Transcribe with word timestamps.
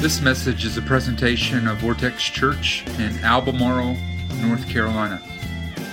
This 0.00 0.20
message 0.20 0.64
is 0.64 0.76
a 0.76 0.82
presentation 0.82 1.66
of 1.66 1.78
Vortex 1.78 2.22
Church 2.22 2.86
in 3.00 3.18
Albemarle, 3.24 3.96
North 4.40 4.68
Carolina. 4.68 5.18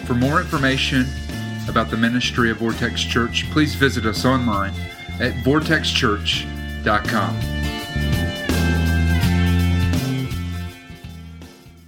For 0.05 0.13
more 0.13 0.39
information 0.39 1.07
about 1.67 1.89
the 1.89 1.97
ministry 1.97 2.51
of 2.51 2.57
Vortex 2.57 3.01
Church, 3.01 3.49
please 3.49 3.73
visit 3.73 4.05
us 4.05 4.23
online 4.23 4.75
at 5.19 5.33
vortexchurch.com. 5.43 7.41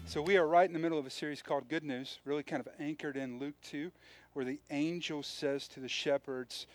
So, 0.08 0.20
we 0.20 0.38
are 0.38 0.48
right 0.48 0.68
in 0.68 0.74
the 0.74 0.80
middle 0.80 0.98
of 0.98 1.06
a 1.06 1.12
series 1.12 1.44
called 1.44 1.70
Good 1.70 1.84
News, 1.84 2.18
really 2.26 2.42
kind 2.42 2.66
of 2.66 2.68
anchored 2.80 3.16
in 3.16 3.38
Luke 3.38 3.62
2, 3.62 3.92
where 4.34 4.44
the 4.44 4.60
angel 4.72 5.22
says 5.22 5.68
to 5.68 5.80
the 5.80 5.88
shepherds, 5.88 6.66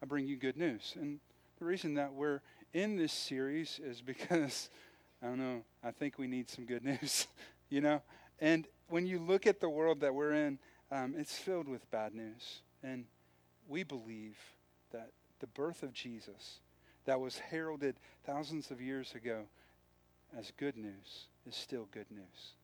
I 0.00 0.06
bring 0.06 0.28
you 0.28 0.36
good 0.36 0.56
news. 0.56 0.94
And 0.94 1.18
the 1.58 1.64
reason 1.64 1.94
that 1.94 2.12
we're 2.12 2.42
in 2.82 2.96
this 2.96 3.12
series 3.12 3.80
is 3.82 4.00
because, 4.00 4.70
I 5.22 5.26
don't 5.26 5.38
know, 5.38 5.62
I 5.82 5.90
think 5.90 6.18
we 6.18 6.28
need 6.28 6.48
some 6.48 6.64
good 6.64 6.84
news, 6.84 7.26
you 7.70 7.80
know? 7.80 8.02
And 8.40 8.66
when 8.88 9.06
you 9.06 9.18
look 9.18 9.46
at 9.46 9.60
the 9.60 9.68
world 9.68 10.00
that 10.00 10.14
we're 10.14 10.32
in, 10.32 10.58
um, 10.92 11.14
it's 11.18 11.36
filled 11.36 11.68
with 11.68 11.90
bad 11.90 12.14
news. 12.14 12.60
And 12.82 13.04
we 13.68 13.82
believe 13.82 14.36
that 14.92 15.10
the 15.40 15.48
birth 15.48 15.82
of 15.82 15.92
Jesus, 15.92 16.60
that 17.04 17.20
was 17.20 17.38
heralded 17.38 17.96
thousands 18.24 18.70
of 18.70 18.80
years 18.80 19.14
ago 19.14 19.42
as 20.38 20.52
good 20.56 20.76
news, 20.76 21.26
is 21.46 21.56
still 21.56 21.88
good 21.92 22.10
news. 22.10 22.54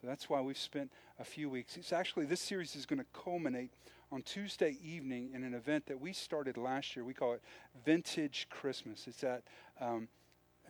So 0.00 0.06
that's 0.06 0.30
why 0.30 0.40
we've 0.40 0.56
spent 0.56 0.90
a 1.18 1.24
few 1.24 1.50
weeks. 1.50 1.76
It's 1.76 1.92
actually, 1.92 2.24
this 2.24 2.40
series 2.40 2.74
is 2.74 2.86
going 2.86 3.00
to 3.00 3.06
culminate 3.12 3.72
on 4.10 4.22
Tuesday 4.22 4.78
evening 4.82 5.30
in 5.34 5.44
an 5.44 5.54
event 5.54 5.86
that 5.86 6.00
we 6.00 6.12
started 6.12 6.56
last 6.56 6.96
year. 6.96 7.04
We 7.04 7.14
call 7.14 7.34
it 7.34 7.42
Vintage 7.84 8.48
Christmas. 8.50 9.06
It's 9.06 9.22
at 9.24 9.42
um, 9.80 10.08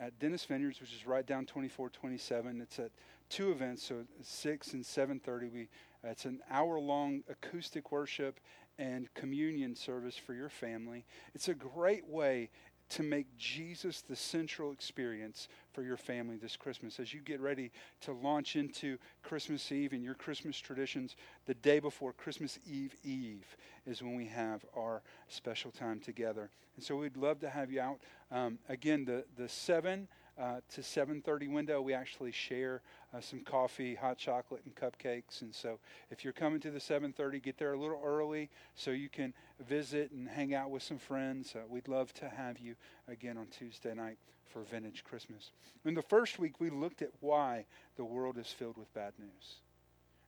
at 0.00 0.18
Dennis 0.18 0.44
Vineyards, 0.44 0.80
which 0.80 0.92
is 0.92 1.06
right 1.06 1.26
down 1.26 1.44
2427. 1.44 2.60
It's 2.60 2.78
at 2.78 2.90
two 3.28 3.50
events, 3.50 3.84
so 3.84 4.04
6 4.22 4.72
and 4.74 4.84
7:30. 4.84 5.52
We 5.52 5.68
uh, 6.04 6.08
it's 6.08 6.24
an 6.24 6.40
hour-long 6.50 7.22
acoustic 7.28 7.90
worship 7.92 8.40
and 8.78 9.12
communion 9.14 9.74
service 9.74 10.16
for 10.16 10.34
your 10.34 10.48
family. 10.48 11.04
It's 11.34 11.48
a 11.48 11.54
great 11.54 12.06
way 12.06 12.50
to 12.90 13.02
make 13.02 13.36
Jesus 13.36 14.00
the 14.00 14.16
central 14.16 14.72
experience 14.72 15.48
for 15.72 15.82
your 15.82 15.96
family 15.96 16.36
this 16.36 16.56
Christmas. 16.56 16.98
As 16.98 17.12
you 17.12 17.20
get 17.20 17.40
ready 17.40 17.70
to 18.02 18.12
launch 18.12 18.56
into 18.56 18.98
Christmas 19.22 19.70
Eve 19.70 19.92
and 19.92 20.02
your 20.02 20.14
Christmas 20.14 20.58
traditions, 20.58 21.16
the 21.46 21.54
day 21.54 21.80
before 21.80 22.12
Christmas 22.12 22.58
Eve 22.66 22.94
Eve 23.04 23.56
is 23.86 24.02
when 24.02 24.16
we 24.16 24.26
have 24.26 24.64
our 24.76 25.02
special 25.28 25.70
time 25.70 26.00
together. 26.00 26.50
And 26.76 26.84
so 26.84 26.96
we'd 26.96 27.16
love 27.16 27.40
to 27.40 27.50
have 27.50 27.70
you 27.70 27.80
out. 27.80 27.98
Um, 28.30 28.58
again, 28.68 29.04
the, 29.04 29.24
the 29.36 29.48
7 29.48 30.08
uh, 30.38 30.60
to 30.74 30.80
7.30 30.80 31.50
window, 31.50 31.80
we 31.80 31.94
actually 31.94 32.32
share 32.32 32.82
uh, 33.12 33.20
some 33.20 33.40
coffee, 33.40 33.94
hot 33.94 34.18
chocolate, 34.18 34.62
and 34.64 34.74
cupcakes. 34.74 35.42
And 35.42 35.54
so 35.54 35.78
if 36.10 36.22
you're 36.22 36.32
coming 36.32 36.60
to 36.60 36.70
the 36.70 36.78
7.30, 36.78 37.42
get 37.42 37.58
there 37.58 37.72
a 37.72 37.78
little 37.78 38.00
early 38.04 38.50
so 38.74 38.90
you 38.90 39.08
can 39.08 39.34
visit 39.66 40.12
and 40.12 40.28
hang 40.28 40.54
out 40.54 40.70
with 40.70 40.82
some 40.82 40.98
friends. 40.98 41.54
Uh, 41.56 41.60
we'd 41.68 41.88
love 41.88 42.12
to 42.14 42.28
have 42.28 42.58
you 42.58 42.76
again 43.08 43.36
on 43.36 43.46
Tuesday 43.46 43.94
night 43.94 44.18
for 44.46 44.62
Vintage 44.62 45.04
Christmas. 45.04 45.50
In 45.84 45.94
the 45.94 46.02
first 46.02 46.38
week, 46.38 46.60
we 46.60 46.70
looked 46.70 47.02
at 47.02 47.10
why 47.20 47.66
the 47.96 48.04
world 48.04 48.38
is 48.38 48.48
filled 48.48 48.78
with 48.78 48.92
bad 48.94 49.12
news. 49.18 49.56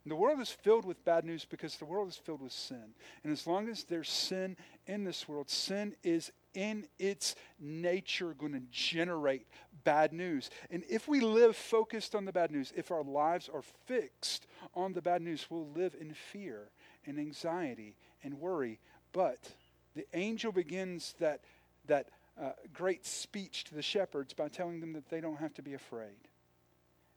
And 0.05 0.11
the 0.11 0.17
world 0.17 0.41
is 0.41 0.51
filled 0.51 0.87
with 0.87 1.05
bad 1.05 1.25
news 1.25 1.45
because 1.45 1.77
the 1.77 1.85
world 1.85 2.09
is 2.09 2.17
filled 2.17 2.41
with 2.41 2.53
sin. 2.53 2.95
And 3.23 3.33
as 3.33 3.47
long 3.47 3.69
as 3.69 3.85
there's 3.85 4.09
sin 4.09 4.57
in 4.87 5.05
this 5.05 5.29
world, 5.29 5.51
sin 5.51 5.95
is 6.03 6.33
in 6.55 6.87
its 6.99 7.35
nature 7.61 8.35
going 8.35 8.53
to 8.53 8.63
generate 8.71 9.47
bad 9.85 10.13
news. 10.13 10.51
And 10.71 10.85
if 10.89 11.09
we 11.09 11.21
live 11.21 11.57
focused 11.57 12.15
on 12.15 12.25
the 12.25 12.33
bad 12.33 12.51
news, 12.51 12.73
if 12.77 12.91
our 12.91 13.03
lives 13.03 13.49
are 13.53 13.63
fixed 13.87 14.47
on 14.75 14.93
the 14.93 15.03
bad 15.03 15.23
news, 15.23 15.47
we'll 15.51 15.69
live 15.69 15.95
in 16.01 16.15
fear 16.15 16.71
and 17.07 17.19
anxiety 17.19 17.97
and 18.23 18.35
worry. 18.41 18.79
But 19.13 19.39
the 19.95 20.07
angel 20.15 20.53
begins 20.53 21.15
that, 21.19 21.41
that 21.87 22.09
uh, 22.41 22.53
great 22.73 23.05
speech 23.05 23.65
to 23.65 23.75
the 23.75 23.83
shepherds 23.83 24.33
by 24.33 24.49
telling 24.49 24.81
them 24.81 24.93
that 24.93 25.09
they 25.11 25.21
don't 25.21 25.41
have 25.41 25.55
to 25.55 25.63
be 25.63 25.75
afraid. 25.75 26.29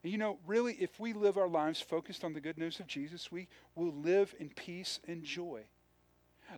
And 0.04 0.12
you 0.12 0.18
know, 0.18 0.38
really, 0.46 0.74
if 0.74 1.00
we 1.00 1.14
live 1.14 1.38
our 1.38 1.48
lives 1.48 1.80
focused 1.80 2.24
on 2.24 2.34
the 2.34 2.42
good 2.42 2.58
news 2.58 2.80
of 2.80 2.88
Jesus, 2.88 3.32
we 3.32 3.48
will 3.76 3.94
live 3.94 4.36
in 4.40 4.50
peace 4.50 5.00
and 5.08 5.24
joy. 5.24 5.62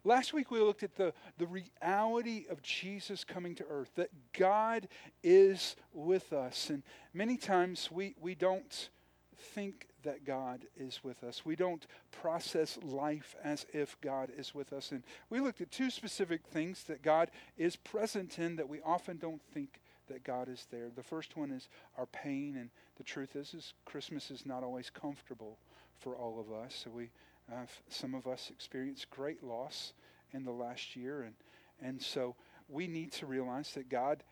Last 0.03 0.33
week 0.33 0.51
we 0.51 0.59
looked 0.59 0.83
at 0.83 0.95
the, 0.95 1.13
the 1.37 1.47
reality 1.47 2.45
of 2.49 2.61
Jesus 2.61 3.23
coming 3.23 3.55
to 3.55 3.65
earth, 3.69 3.91
that 3.95 4.09
God 4.33 4.87
is 5.23 5.75
with 5.93 6.33
us. 6.33 6.69
And 6.69 6.83
many 7.13 7.37
times 7.37 7.89
we, 7.91 8.15
we 8.19 8.35
don't 8.35 8.89
think 9.37 9.87
that 10.03 10.25
God 10.25 10.65
is 10.77 11.03
with 11.03 11.23
us. 11.23 11.45
We 11.45 11.55
don't 11.55 11.85
process 12.11 12.77
life 12.83 13.35
as 13.43 13.65
if 13.73 13.99
God 14.01 14.29
is 14.37 14.53
with 14.53 14.71
us. 14.71 14.91
And 14.91 15.03
we 15.29 15.39
looked 15.39 15.61
at 15.61 15.71
two 15.71 15.89
specific 15.89 16.45
things 16.47 16.83
that 16.83 17.01
God 17.01 17.31
is 17.57 17.75
present 17.75 18.39
in 18.39 18.55
that 18.55 18.69
we 18.69 18.81
often 18.81 19.17
don't 19.17 19.41
think 19.41 19.81
that 20.07 20.23
God 20.23 20.47
is 20.47 20.67
there. 20.71 20.89
The 20.95 21.03
first 21.03 21.35
one 21.35 21.51
is 21.51 21.67
our 21.97 22.05
pain, 22.05 22.55
and 22.57 22.69
the 22.97 23.03
truth 23.03 23.35
is, 23.35 23.53
is 23.53 23.73
Christmas 23.85 24.29
is 24.29 24.45
not 24.45 24.63
always 24.63 24.89
comfortable 24.89 25.57
for 25.97 26.15
all 26.15 26.39
of 26.39 26.51
us. 26.51 26.83
So 26.83 26.91
we 26.91 27.09
uh, 27.51 27.65
some 27.89 28.15
of 28.15 28.27
us 28.27 28.49
experienced 28.51 29.09
great 29.09 29.43
loss 29.43 29.93
in 30.31 30.43
the 30.43 30.51
last 30.51 30.95
year, 30.95 31.21
and, 31.21 31.35
and 31.81 32.01
so 32.01 32.35
we 32.67 32.87
need 32.87 33.11
to 33.13 33.25
realize 33.25 33.71
that 33.71 33.89
God 33.89 34.23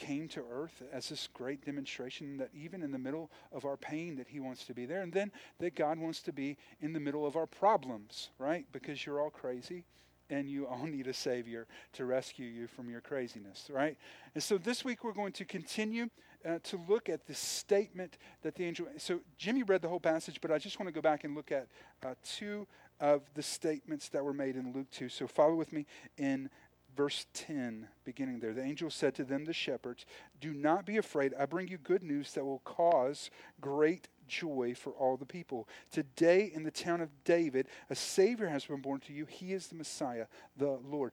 came 0.00 0.28
to 0.28 0.42
earth 0.50 0.82
as 0.90 1.10
this 1.10 1.28
great 1.34 1.64
demonstration 1.64 2.38
that 2.38 2.48
even 2.54 2.82
in 2.82 2.90
the 2.90 2.98
middle 2.98 3.30
of 3.52 3.66
our 3.66 3.76
pain 3.76 4.16
that 4.16 4.26
he 4.26 4.40
wants 4.40 4.64
to 4.64 4.72
be 4.72 4.86
there 4.86 5.02
and 5.02 5.12
then 5.12 5.30
that 5.58 5.74
god 5.74 5.98
wants 5.98 6.22
to 6.22 6.32
be 6.32 6.56
in 6.80 6.94
the 6.94 7.00
middle 7.00 7.26
of 7.26 7.36
our 7.36 7.46
problems 7.46 8.30
right? 8.38 8.64
Because 8.72 9.04
you're 9.04 9.20
all 9.20 9.28
crazy 9.28 9.84
and 10.30 10.48
you 10.48 10.66
all 10.66 10.86
need 10.86 11.06
a 11.06 11.12
savior 11.12 11.66
to 11.92 12.06
rescue 12.06 12.46
you 12.46 12.66
from 12.66 12.88
your 12.88 13.02
craziness 13.02 13.68
right? 13.70 13.98
And 14.34 14.42
so 14.42 14.56
this 14.56 14.86
week 14.86 15.04
we're 15.04 15.12
going 15.12 15.32
to 15.32 15.44
continue 15.44 16.08
uh, 16.46 16.58
to 16.64 16.80
look 16.88 17.08
at 17.08 17.26
the 17.26 17.34
statement 17.34 18.18
that 18.42 18.54
the 18.54 18.64
angel. 18.64 18.86
So 18.98 19.20
Jimmy 19.36 19.62
read 19.62 19.82
the 19.82 19.88
whole 19.88 20.00
passage, 20.00 20.40
but 20.40 20.50
I 20.50 20.58
just 20.58 20.78
want 20.78 20.88
to 20.88 20.92
go 20.92 21.00
back 21.00 21.24
and 21.24 21.34
look 21.34 21.52
at 21.52 21.68
uh, 22.04 22.14
two 22.24 22.66
of 23.00 23.22
the 23.34 23.42
statements 23.42 24.08
that 24.10 24.24
were 24.24 24.34
made 24.34 24.56
in 24.56 24.72
Luke 24.72 24.90
2. 24.90 25.08
So 25.08 25.26
follow 25.26 25.54
with 25.54 25.72
me 25.72 25.86
in 26.18 26.50
verse 26.96 27.26
10, 27.34 27.88
beginning 28.04 28.40
there. 28.40 28.52
The 28.52 28.62
angel 28.62 28.90
said 28.90 29.14
to 29.16 29.24
them, 29.24 29.44
the 29.44 29.52
shepherds, 29.52 30.04
Do 30.40 30.52
not 30.52 30.84
be 30.84 30.96
afraid. 30.96 31.32
I 31.38 31.46
bring 31.46 31.68
you 31.68 31.78
good 31.78 32.02
news 32.02 32.32
that 32.34 32.44
will 32.44 32.60
cause 32.60 33.30
great 33.60 34.08
joy 34.28 34.74
for 34.76 34.92
all 34.92 35.16
the 35.16 35.26
people. 35.26 35.68
Today, 35.90 36.50
in 36.54 36.62
the 36.62 36.70
town 36.70 37.00
of 37.00 37.10
David, 37.24 37.66
a 37.88 37.94
Savior 37.94 38.48
has 38.48 38.64
been 38.64 38.80
born 38.80 39.00
to 39.00 39.12
you. 39.12 39.26
He 39.26 39.52
is 39.52 39.68
the 39.68 39.74
Messiah, 39.74 40.26
the 40.56 40.78
Lord. 40.84 41.12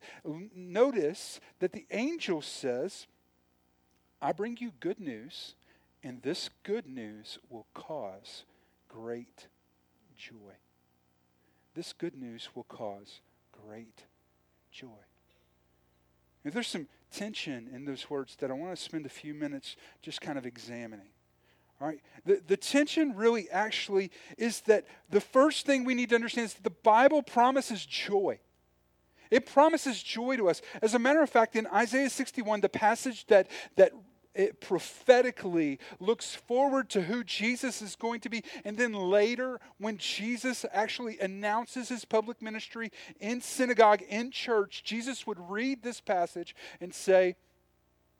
Notice 0.56 1.40
that 1.60 1.72
the 1.72 1.86
angel 1.92 2.42
says, 2.42 3.08
I 4.22 4.32
bring 4.32 4.58
you 4.60 4.72
good 4.80 5.00
news, 5.00 5.56
and 6.04 6.22
this 6.22 6.50
good 6.64 6.88
news 6.88 7.40
will 7.50 7.68
cause 7.74 8.44
great 8.88 9.48
joy. 10.18 10.56
This 11.76 11.94
good 11.94 12.16
news 12.16 12.50
will 12.56 12.64
cause 12.64 13.22
great 13.52 14.06
joy. 14.72 14.88
If 16.44 16.54
there's 16.54 16.68
some 16.68 16.88
tension 17.12 17.70
in 17.74 17.86
those 17.86 18.10
words 18.10 18.36
that 18.38 18.50
I 18.50 18.54
want 18.54 18.76
to 18.76 18.82
spend 18.82 19.06
a 19.06 19.10
few 19.10 19.34
minutes 19.34 19.76
just 20.02 20.22
kind 20.22 20.38
of 20.38 20.46
examining. 20.46 21.10
All 21.80 21.88
right. 21.88 22.00
The, 22.26 22.42
the 22.48 22.58
tension 22.58 23.16
really 23.16 23.50
actually 23.52 24.12
is 24.38 24.62
that 24.62 24.86
the 25.10 25.22
first 25.22 25.66
thing 25.66 25.84
we 25.84 25.94
need 25.94 26.10
to 26.10 26.16
understand 26.16 26.46
is 26.46 26.54
that 26.56 26.64
the 26.64 26.70
Bible 26.70 27.22
promises 27.22 27.86
joy. 27.86 28.40
It 29.30 29.46
promises 29.46 30.02
joy 30.02 30.38
to 30.38 30.50
us. 30.50 30.62
As 30.82 30.94
a 30.94 31.00
matter 31.00 31.22
of 31.22 31.30
fact, 31.30 31.56
in 31.56 31.68
Isaiah 31.68 32.10
61, 32.10 32.62
the 32.62 32.70
passage 32.70 33.28
that, 33.28 33.50
that 33.75 33.92
it 34.38 34.62
prophetically 34.62 35.80
looks 36.00 36.36
forward 36.36 36.89
to 36.92 37.01
who 37.01 37.24
Jesus 37.24 37.81
is 37.81 37.95
going 37.95 38.19
to 38.22 38.30
be. 38.30 38.44
And 38.63 38.78
then 38.78 38.94
later, 38.94 39.60
when 39.80 39.98
Jesus 39.98 40.66
actually 40.72 41.19
announces 41.19 41.89
his 41.89 42.06
public 42.06 42.42
ministry 42.42 42.92
in 43.19 43.42
synagogue, 43.42 44.04
in 44.07 44.31
church, 44.31 44.84
Jesus 44.84 45.25
would 45.25 45.39
read 45.50 45.81
this 45.81 46.00
passage 46.00 46.56
and 46.80 46.94
say, 46.94 47.36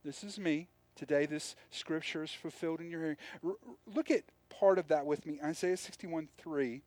This 0.04 0.24
is 0.24 0.40
me. 0.40 0.68
Today, 0.96 1.28
this 1.28 1.56
scripture 1.70 2.24
is 2.24 2.32
fulfilled 2.32 2.80
in 2.80 2.90
your 2.90 3.02
hearing. 3.02 3.18
R- 3.46 3.52
look 3.86 4.10
at 4.10 4.24
part 4.50 4.80
of 4.80 4.88
that 4.88 5.06
with 5.06 5.26
me 5.28 5.40
Isaiah 5.44 5.78
61 5.78 6.30
3 6.38 6.82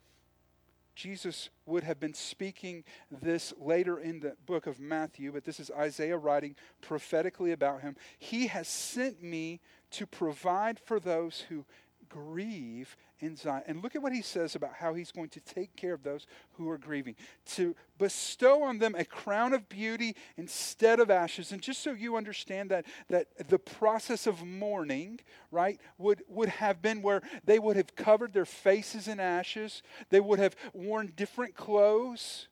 Jesus 1.01 1.49
would 1.65 1.83
have 1.85 1.99
been 1.99 2.13
speaking 2.13 2.85
this 3.23 3.55
later 3.59 3.99
in 3.99 4.21
the 4.21 4.37
book 4.45 4.67
of 4.67 4.79
Matthew, 4.79 5.33
but 5.33 5.45
this 5.45 5.59
is 5.59 5.71
Isaiah 5.71 6.19
writing 6.19 6.57
prophetically 6.83 7.53
about 7.53 7.81
him. 7.81 7.97
He 8.19 8.49
has 8.49 8.69
sent 8.69 9.23
me 9.23 9.61
to 9.93 10.07
provide 10.07 10.79
for 10.79 11.01
those 11.01 11.47
who 11.49 11.65
grieve 12.11 12.97
in 13.21 13.37
Zion. 13.37 13.63
And 13.67 13.83
look 13.83 13.97
at 13.97 14.03
what 14.03 14.13
he 14.13 14.21
says 14.21 14.55
about 14.55 14.75
how 14.75 14.93
he's 14.93 15.13
going 15.13 15.31
to 15.31 15.41
take 15.41 15.75
care 15.77 15.95
of 15.95 16.03
those 16.03 16.27
who 16.55 16.69
are 16.69 16.77
grieving, 16.77 17.15
to 17.53 17.75
bestow 17.99 18.63
on 18.63 18.79
them 18.79 18.95
a 18.95 19.05
crown 19.05 19.55
of 19.55 19.69
beauty 19.69 20.15
instead 20.37 21.01
of 21.01 21.11
ashes. 21.11 21.53
And 21.53 21.63
just 21.63 21.83
so 21.83 21.93
you 21.93 22.17
understand 22.17 22.71
that, 22.71 22.85
that 23.09 23.49
the 23.49 23.59
process 23.59 24.27
of 24.27 24.45
mourning, 24.45 25.21
right, 25.51 25.81
would, 25.97 26.23
would 26.29 26.49
have 26.51 26.83
been 26.83 27.01
where 27.01 27.23
they 27.45 27.59
would 27.59 27.77
have 27.77 27.95
covered 27.97 28.35
their 28.35 28.45
faces 28.45 29.09
in 29.09 29.21
ashes, 29.21 29.83
they 30.11 30.21
would 30.21 30.39
have 30.39 30.57
worn 30.75 31.13
different 31.17 31.55
clothes. 31.55 32.49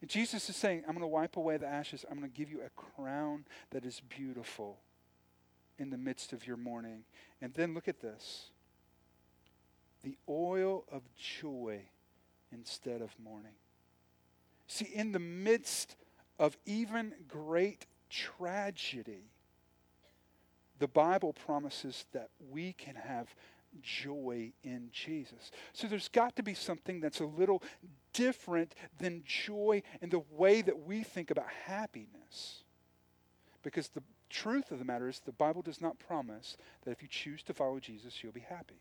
And 0.00 0.08
Jesus 0.08 0.48
is 0.48 0.56
saying, 0.56 0.82
I'm 0.86 0.94
going 0.94 1.00
to 1.00 1.06
wipe 1.06 1.36
away 1.36 1.56
the 1.58 1.68
ashes. 1.68 2.04
I'm 2.10 2.18
going 2.18 2.30
to 2.30 2.36
give 2.36 2.50
you 2.50 2.60
a 2.62 2.70
crown 2.70 3.44
that 3.70 3.84
is 3.84 4.00
beautiful 4.08 4.78
in 5.78 5.90
the 5.90 5.98
midst 5.98 6.32
of 6.32 6.46
your 6.46 6.56
mourning. 6.56 7.04
And 7.40 7.52
then 7.54 7.74
look 7.74 7.88
at 7.88 8.00
this 8.00 8.51
the 10.02 10.16
oil 10.28 10.84
of 10.90 11.02
joy 11.16 11.80
instead 12.52 13.00
of 13.00 13.10
mourning. 13.22 13.54
See, 14.66 14.86
in 14.86 15.12
the 15.12 15.18
midst 15.18 15.96
of 16.38 16.56
even 16.66 17.12
great 17.28 17.86
tragedy, 18.10 19.30
the 20.78 20.88
Bible 20.88 21.32
promises 21.32 22.06
that 22.12 22.30
we 22.50 22.72
can 22.72 22.94
have 22.94 23.34
joy 23.82 24.52
in 24.62 24.88
Jesus. 24.92 25.50
So 25.72 25.86
there's 25.86 26.08
got 26.08 26.36
to 26.36 26.42
be 26.42 26.54
something 26.54 27.00
that's 27.00 27.20
a 27.20 27.26
little 27.26 27.62
different 28.12 28.74
than 28.98 29.22
joy 29.24 29.82
in 30.00 30.10
the 30.10 30.22
way 30.30 30.62
that 30.62 30.86
we 30.86 31.02
think 31.02 31.30
about 31.30 31.46
happiness. 31.66 32.64
Because 33.62 33.88
the 33.88 34.02
truth 34.28 34.72
of 34.72 34.78
the 34.78 34.84
matter 34.84 35.08
is, 35.08 35.20
the 35.20 35.32
Bible 35.32 35.62
does 35.62 35.80
not 35.80 35.98
promise 35.98 36.56
that 36.84 36.90
if 36.90 37.02
you 37.02 37.08
choose 37.08 37.42
to 37.44 37.54
follow 37.54 37.78
Jesus, 37.78 38.22
you'll 38.22 38.32
be 38.32 38.40
happy. 38.40 38.80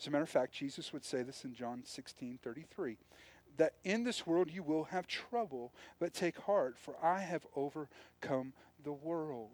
As 0.00 0.06
a 0.06 0.10
matter 0.10 0.24
of 0.24 0.30
fact, 0.30 0.52
Jesus 0.52 0.92
would 0.92 1.04
say 1.04 1.22
this 1.22 1.44
in 1.44 1.54
John 1.54 1.82
16 1.84 2.38
33 2.42 2.96
that 3.56 3.74
in 3.82 4.04
this 4.04 4.24
world 4.26 4.50
you 4.50 4.62
will 4.62 4.84
have 4.84 5.06
trouble, 5.08 5.72
but 5.98 6.14
take 6.14 6.38
heart, 6.38 6.78
for 6.78 6.94
I 7.02 7.20
have 7.20 7.44
overcome 7.56 8.52
the 8.84 8.92
world 8.92 9.50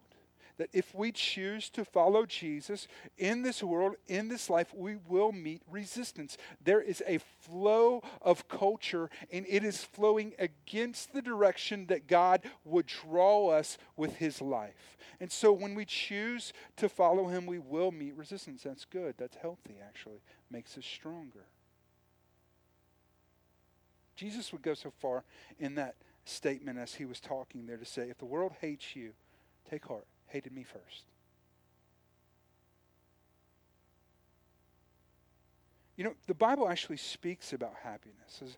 that 0.57 0.69
if 0.73 0.93
we 0.95 1.11
choose 1.11 1.69
to 1.71 1.83
follow 1.83 2.25
Jesus 2.25 2.87
in 3.17 3.41
this 3.41 3.61
world, 3.61 3.95
in 4.07 4.27
this 4.27 4.49
life, 4.49 4.73
we 4.73 4.95
will 5.07 5.31
meet 5.31 5.61
resistance. 5.69 6.37
There 6.63 6.81
is 6.81 7.03
a 7.07 7.19
flow 7.41 8.01
of 8.21 8.47
culture, 8.47 9.09
and 9.31 9.45
it 9.49 9.63
is 9.63 9.83
flowing 9.83 10.33
against 10.39 11.13
the 11.13 11.21
direction 11.21 11.87
that 11.87 12.07
God 12.07 12.41
would 12.63 12.85
draw 12.85 13.49
us 13.49 13.77
with 13.95 14.17
His 14.17 14.41
life. 14.41 14.97
And 15.19 15.31
so 15.31 15.51
when 15.51 15.75
we 15.75 15.85
choose 15.85 16.53
to 16.77 16.89
follow 16.89 17.27
Him, 17.27 17.45
we 17.45 17.59
will 17.59 17.91
meet 17.91 18.15
resistance. 18.15 18.63
That's 18.63 18.85
good. 18.85 19.15
That's 19.17 19.37
healthy, 19.37 19.75
actually. 19.85 20.21
Makes 20.49 20.77
us 20.77 20.85
stronger. 20.85 21.45
Jesus 24.15 24.53
would 24.53 24.61
go 24.61 24.73
so 24.73 24.91
far 24.91 25.25
in 25.59 25.75
that 25.75 25.95
statement 26.23 26.79
as 26.79 26.95
he 26.95 27.03
was 27.03 27.19
talking 27.19 27.65
there 27.65 27.77
to 27.77 27.85
say, 27.85 28.09
if 28.09 28.17
the 28.17 28.25
world 28.25 28.53
hates 28.61 28.95
you, 28.95 29.11
take 29.69 29.85
heart 29.85 30.07
hated 30.27 30.53
me 30.53 30.63
first. 30.63 31.05
You 35.97 36.03
know, 36.03 36.13
the 36.27 36.33
Bible 36.33 36.67
actually 36.67 36.97
speaks 36.97 37.53
about 37.53 37.73
happiness. 37.83 38.57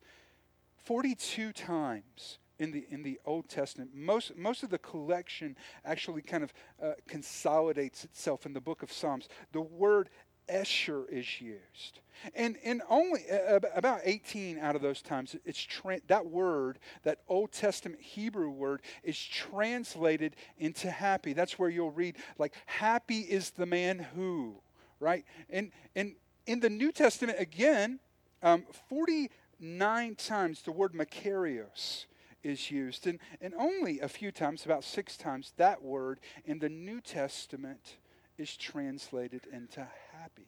42 0.86 1.52
times 1.54 2.40
in 2.60 2.72
the 2.72 2.86
in 2.90 3.04
the 3.04 3.20
Old 3.26 3.50
Testament. 3.50 3.92
Most 3.94 4.36
most 4.36 4.64
of 4.64 4.70
the 4.70 4.80
collection 4.80 5.56
actually 5.86 6.22
kind 6.22 6.44
of 6.44 6.54
uh, 6.82 6.94
consolidates 7.08 8.04
itself 8.04 8.46
in 8.46 8.54
the 8.54 8.62
book 8.62 8.84
of 8.84 8.92
Psalms. 8.92 9.28
The 9.52 9.62
word 9.62 10.10
Esher 10.48 11.06
is 11.10 11.42
used. 11.42 12.00
And, 12.36 12.58
and 12.64 12.82
only 12.90 13.22
uh, 13.30 13.60
about 13.76 14.02
18 14.04 14.58
out 14.60 14.76
of 14.76 14.82
those 14.82 15.02
times, 15.02 15.36
it's 15.46 15.62
tra- 15.62 16.02
that 16.08 16.26
word, 16.26 16.80
that 17.04 17.20
Old 17.28 17.52
Testament 17.52 18.02
Hebrew 18.02 18.50
word, 18.50 18.82
is 19.04 19.18
translated 19.24 20.36
into 20.58 20.90
happy. 20.90 21.34
That's 21.34 21.60
where 21.60 21.70
you'll 21.70 21.92
read, 21.92 22.18
like, 22.38 22.54
happy 22.66 23.20
is 23.20 23.52
the 23.52 23.66
man 23.66 24.00
who, 24.16 24.56
right? 25.00 25.26
And, 25.50 25.72
and 25.96 26.16
in 26.46 26.60
the 26.60 26.70
New 26.70 26.92
Testament, 26.92 27.40
again, 27.40 28.00
um, 28.42 28.64
49 28.90 30.16
times 30.16 30.62
the 30.64 30.72
word 30.72 30.94
Makarios 30.94 32.06
is 32.44 32.72
used. 32.72 33.08
And, 33.08 33.20
and 33.42 33.54
only 33.56 34.00
a 34.00 34.08
few 34.08 34.32
times, 34.32 34.66
about 34.66 34.84
six 34.84 35.18
times, 35.18 35.54
that 35.58 35.84
word 35.84 36.20
in 36.46 36.60
the 36.60 36.70
New 36.70 37.02
Testament 37.02 37.98
is 38.38 38.56
translated 38.56 39.48
into 39.52 39.86
happy. 40.28 40.48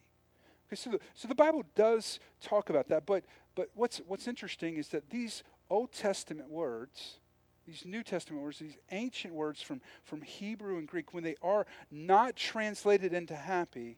Okay, 0.67 0.75
so 0.75 0.91
the, 0.91 0.99
so 1.15 1.27
the 1.27 1.35
Bible 1.35 1.63
does 1.75 2.19
talk 2.41 2.69
about 2.69 2.89
that, 2.89 3.05
but, 3.05 3.23
but 3.55 3.69
what's, 3.75 4.01
what's 4.07 4.27
interesting 4.27 4.75
is 4.75 4.89
that 4.89 5.09
these 5.09 5.43
Old 5.69 5.91
Testament 5.91 6.49
words, 6.49 7.19
these 7.65 7.85
New 7.85 8.03
Testament 8.03 8.43
words, 8.43 8.59
these 8.59 8.77
ancient 8.91 9.33
words 9.33 9.61
from, 9.61 9.81
from 10.03 10.21
Hebrew 10.21 10.77
and 10.77 10.87
Greek, 10.87 11.13
when 11.13 11.23
they 11.23 11.35
are 11.41 11.65
not 11.89 12.35
translated 12.35 13.13
into 13.13 13.35
happy, 13.35 13.97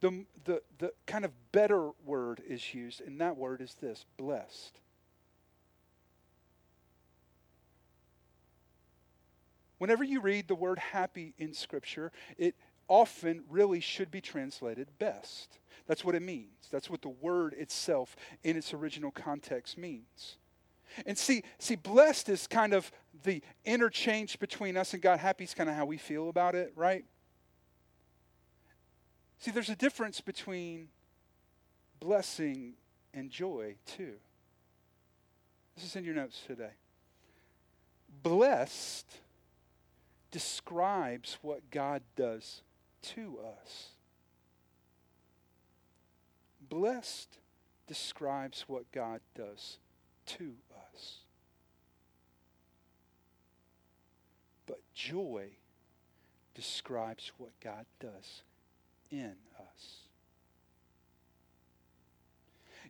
the, 0.00 0.24
the, 0.44 0.62
the 0.78 0.92
kind 1.06 1.24
of 1.24 1.32
better 1.52 1.90
word 2.04 2.40
is 2.46 2.74
used, 2.74 3.00
and 3.00 3.20
that 3.20 3.36
word 3.36 3.60
is 3.60 3.74
this 3.74 4.04
blessed. 4.16 4.80
Whenever 9.78 10.04
you 10.04 10.20
read 10.20 10.48
the 10.48 10.54
word 10.54 10.78
happy 10.78 11.34
in 11.36 11.52
Scripture, 11.52 12.10
it, 12.38 12.54
often 12.88 13.42
really 13.48 13.80
should 13.80 14.10
be 14.10 14.20
translated 14.20 14.88
best. 14.98 15.58
That's 15.86 16.04
what 16.04 16.14
it 16.14 16.22
means. 16.22 16.68
That's 16.70 16.90
what 16.90 17.02
the 17.02 17.08
word 17.08 17.54
itself 17.54 18.16
in 18.42 18.56
its 18.56 18.74
original 18.74 19.10
context 19.10 19.78
means. 19.78 20.36
And 21.04 21.18
see, 21.18 21.42
see, 21.58 21.76
blessed 21.76 22.28
is 22.28 22.46
kind 22.46 22.72
of 22.72 22.90
the 23.24 23.42
interchange 23.64 24.38
between 24.38 24.76
us 24.76 24.94
and 24.94 25.02
God. 25.02 25.18
Happy 25.18 25.44
is 25.44 25.54
kind 25.54 25.68
of 25.68 25.76
how 25.76 25.84
we 25.84 25.98
feel 25.98 26.28
about 26.28 26.54
it, 26.54 26.72
right? 26.74 27.04
See, 29.38 29.50
there's 29.50 29.68
a 29.68 29.76
difference 29.76 30.20
between 30.20 30.88
blessing 32.00 32.74
and 33.12 33.30
joy, 33.30 33.76
too. 33.84 34.14
This 35.74 35.84
is 35.84 35.96
in 35.96 36.04
your 36.04 36.14
notes 36.14 36.40
today. 36.46 36.70
Blessed 38.22 39.06
describes 40.30 41.38
what 41.42 41.70
God 41.70 42.02
does 42.16 42.62
to 43.14 43.38
us. 43.62 43.90
Blessed 46.68 47.38
describes 47.86 48.64
what 48.66 48.90
God 48.92 49.20
does 49.34 49.78
to 50.26 50.54
us. 50.92 51.18
But 54.66 54.80
joy 54.94 55.50
describes 56.54 57.30
what 57.38 57.50
God 57.62 57.86
does 58.00 58.42
in 59.10 59.34
us. 59.58 59.96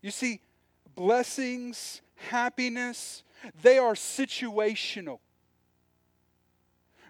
You 0.01 0.11
see, 0.11 0.41
blessings, 0.95 2.01
happiness, 2.31 3.23
they 3.63 3.79
are 3.79 3.95
situational. 3.95 5.19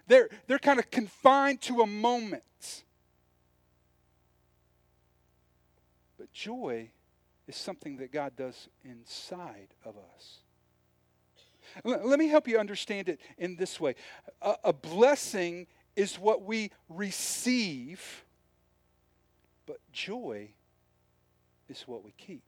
They're, 0.07 0.29
they're 0.47 0.59
kind 0.59 0.79
of 0.79 0.89
confined 0.89 1.61
to 1.61 1.81
a 1.81 1.87
moment. 1.87 2.43
Joy 6.33 6.89
is 7.47 7.55
something 7.55 7.97
that 7.97 8.11
God 8.11 8.35
does 8.35 8.69
inside 8.83 9.69
of 9.85 9.95
us. 10.15 10.39
Let 11.83 12.19
me 12.19 12.27
help 12.27 12.47
you 12.47 12.59
understand 12.59 13.09
it 13.09 13.19
in 13.37 13.55
this 13.55 13.79
way 13.79 13.95
a, 14.41 14.55
a 14.65 14.73
blessing 14.73 15.67
is 15.95 16.15
what 16.15 16.43
we 16.43 16.71
receive, 16.89 18.23
but 19.65 19.79
joy 19.91 20.49
is 21.67 21.81
what 21.87 22.03
we 22.03 22.13
keep. 22.17 22.43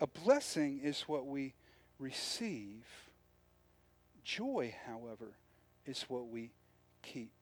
A 0.00 0.06
blessing 0.06 0.80
is 0.82 1.02
what 1.02 1.26
we 1.26 1.54
receive. 1.98 2.84
Joy, 4.24 4.74
however, 4.86 5.36
is 5.86 6.02
what 6.08 6.28
we 6.28 6.50
keep. 7.02 7.32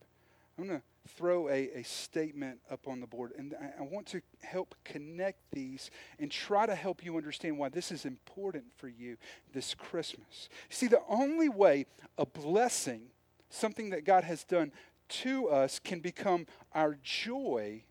I'm 0.59 0.67
going 0.67 0.81
to 0.81 0.85
throw 1.09 1.49
a, 1.49 1.71
a 1.75 1.83
statement 1.83 2.61
up 2.71 2.87
on 2.87 3.01
the 3.01 3.07
board, 3.07 3.33
and 3.37 3.55
I, 3.61 3.81
I 3.81 3.83
want 3.83 4.07
to 4.09 4.23
help 4.43 4.75
connect 4.85 5.39
these 5.53 5.91
and 6.19 6.31
try 6.31 6.67
to 6.67 6.75
help 6.75 7.05
you 7.05 7.17
understand 7.17 7.59
why 7.59 7.69
this 7.69 7.91
is 7.91 8.05
important 8.05 8.65
for 8.77 8.89
you 8.89 9.17
this 9.53 9.75
Christmas. 9.75 10.49
See, 10.69 10.87
the 10.87 11.03
only 11.09 11.49
way 11.49 11.87
a 12.19 12.27
blessing, 12.27 13.03
something 13.51 13.91
that 13.91 14.05
God 14.05 14.25
has 14.25 14.45
done 14.45 14.73
to 15.09 15.49
us, 15.49 15.79
can 15.79 16.01
become 16.01 16.47
our 16.73 16.97
joy 17.03 17.83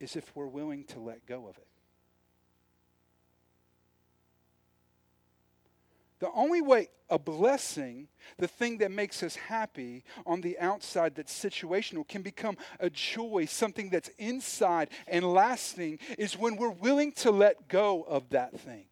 is 0.00 0.16
if 0.16 0.34
we're 0.34 0.46
willing 0.46 0.84
to 0.84 1.00
let 1.00 1.26
go 1.26 1.46
of 1.48 1.56
it. 1.58 1.65
The 6.26 6.32
only 6.32 6.60
way 6.60 6.88
a 7.08 7.20
blessing, 7.20 8.08
the 8.36 8.48
thing 8.48 8.78
that 8.78 8.90
makes 8.90 9.22
us 9.22 9.36
happy 9.36 10.02
on 10.26 10.40
the 10.40 10.58
outside 10.58 11.14
that's 11.14 11.32
situational, 11.32 12.06
can 12.06 12.22
become 12.22 12.56
a 12.80 12.90
joy, 12.90 13.46
something 13.48 13.90
that's 13.90 14.10
inside 14.18 14.88
and 15.06 15.24
lasting, 15.24 16.00
is 16.18 16.36
when 16.36 16.56
we're 16.56 16.70
willing 16.70 17.12
to 17.12 17.30
let 17.30 17.68
go 17.68 18.02
of 18.02 18.30
that 18.30 18.58
thing. 18.58 18.86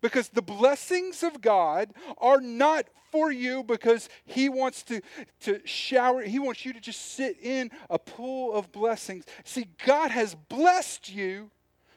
Because 0.00 0.28
the 0.28 0.42
blessings 0.42 1.22
of 1.22 1.40
God 1.40 1.94
are 2.18 2.40
not 2.40 2.86
for 3.12 3.30
you 3.30 3.62
because 3.62 4.08
He 4.24 4.48
wants 4.48 4.82
to, 4.82 5.00
to 5.42 5.60
shower, 5.64 6.22
He 6.22 6.40
wants 6.40 6.64
you 6.64 6.72
to 6.72 6.80
just 6.80 7.12
sit 7.12 7.36
in 7.40 7.70
a 7.88 7.98
pool 8.00 8.52
of 8.52 8.72
blessings. 8.72 9.24
See, 9.44 9.68
God 9.84 10.10
has 10.10 10.34
blessed 10.34 11.14
you 11.14 11.52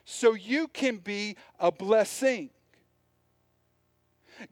so 0.06 0.36
you 0.36 0.68
can 0.68 0.98
be 0.98 1.38
a 1.60 1.72
blessing. 1.72 2.52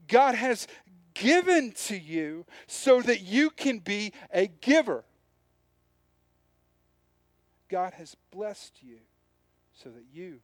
God 0.06 0.34
has 0.34 0.66
given 1.14 1.72
to 1.72 1.96
you 1.96 2.46
so 2.66 3.02
that 3.02 3.22
you 3.22 3.50
can 3.50 3.78
be 3.78 4.12
a 4.32 4.46
giver. 4.46 5.04
God 7.68 7.92
has 7.94 8.16
blessed 8.30 8.82
you 8.82 8.98
so 9.74 9.90
that 9.90 10.04
you 10.12 10.40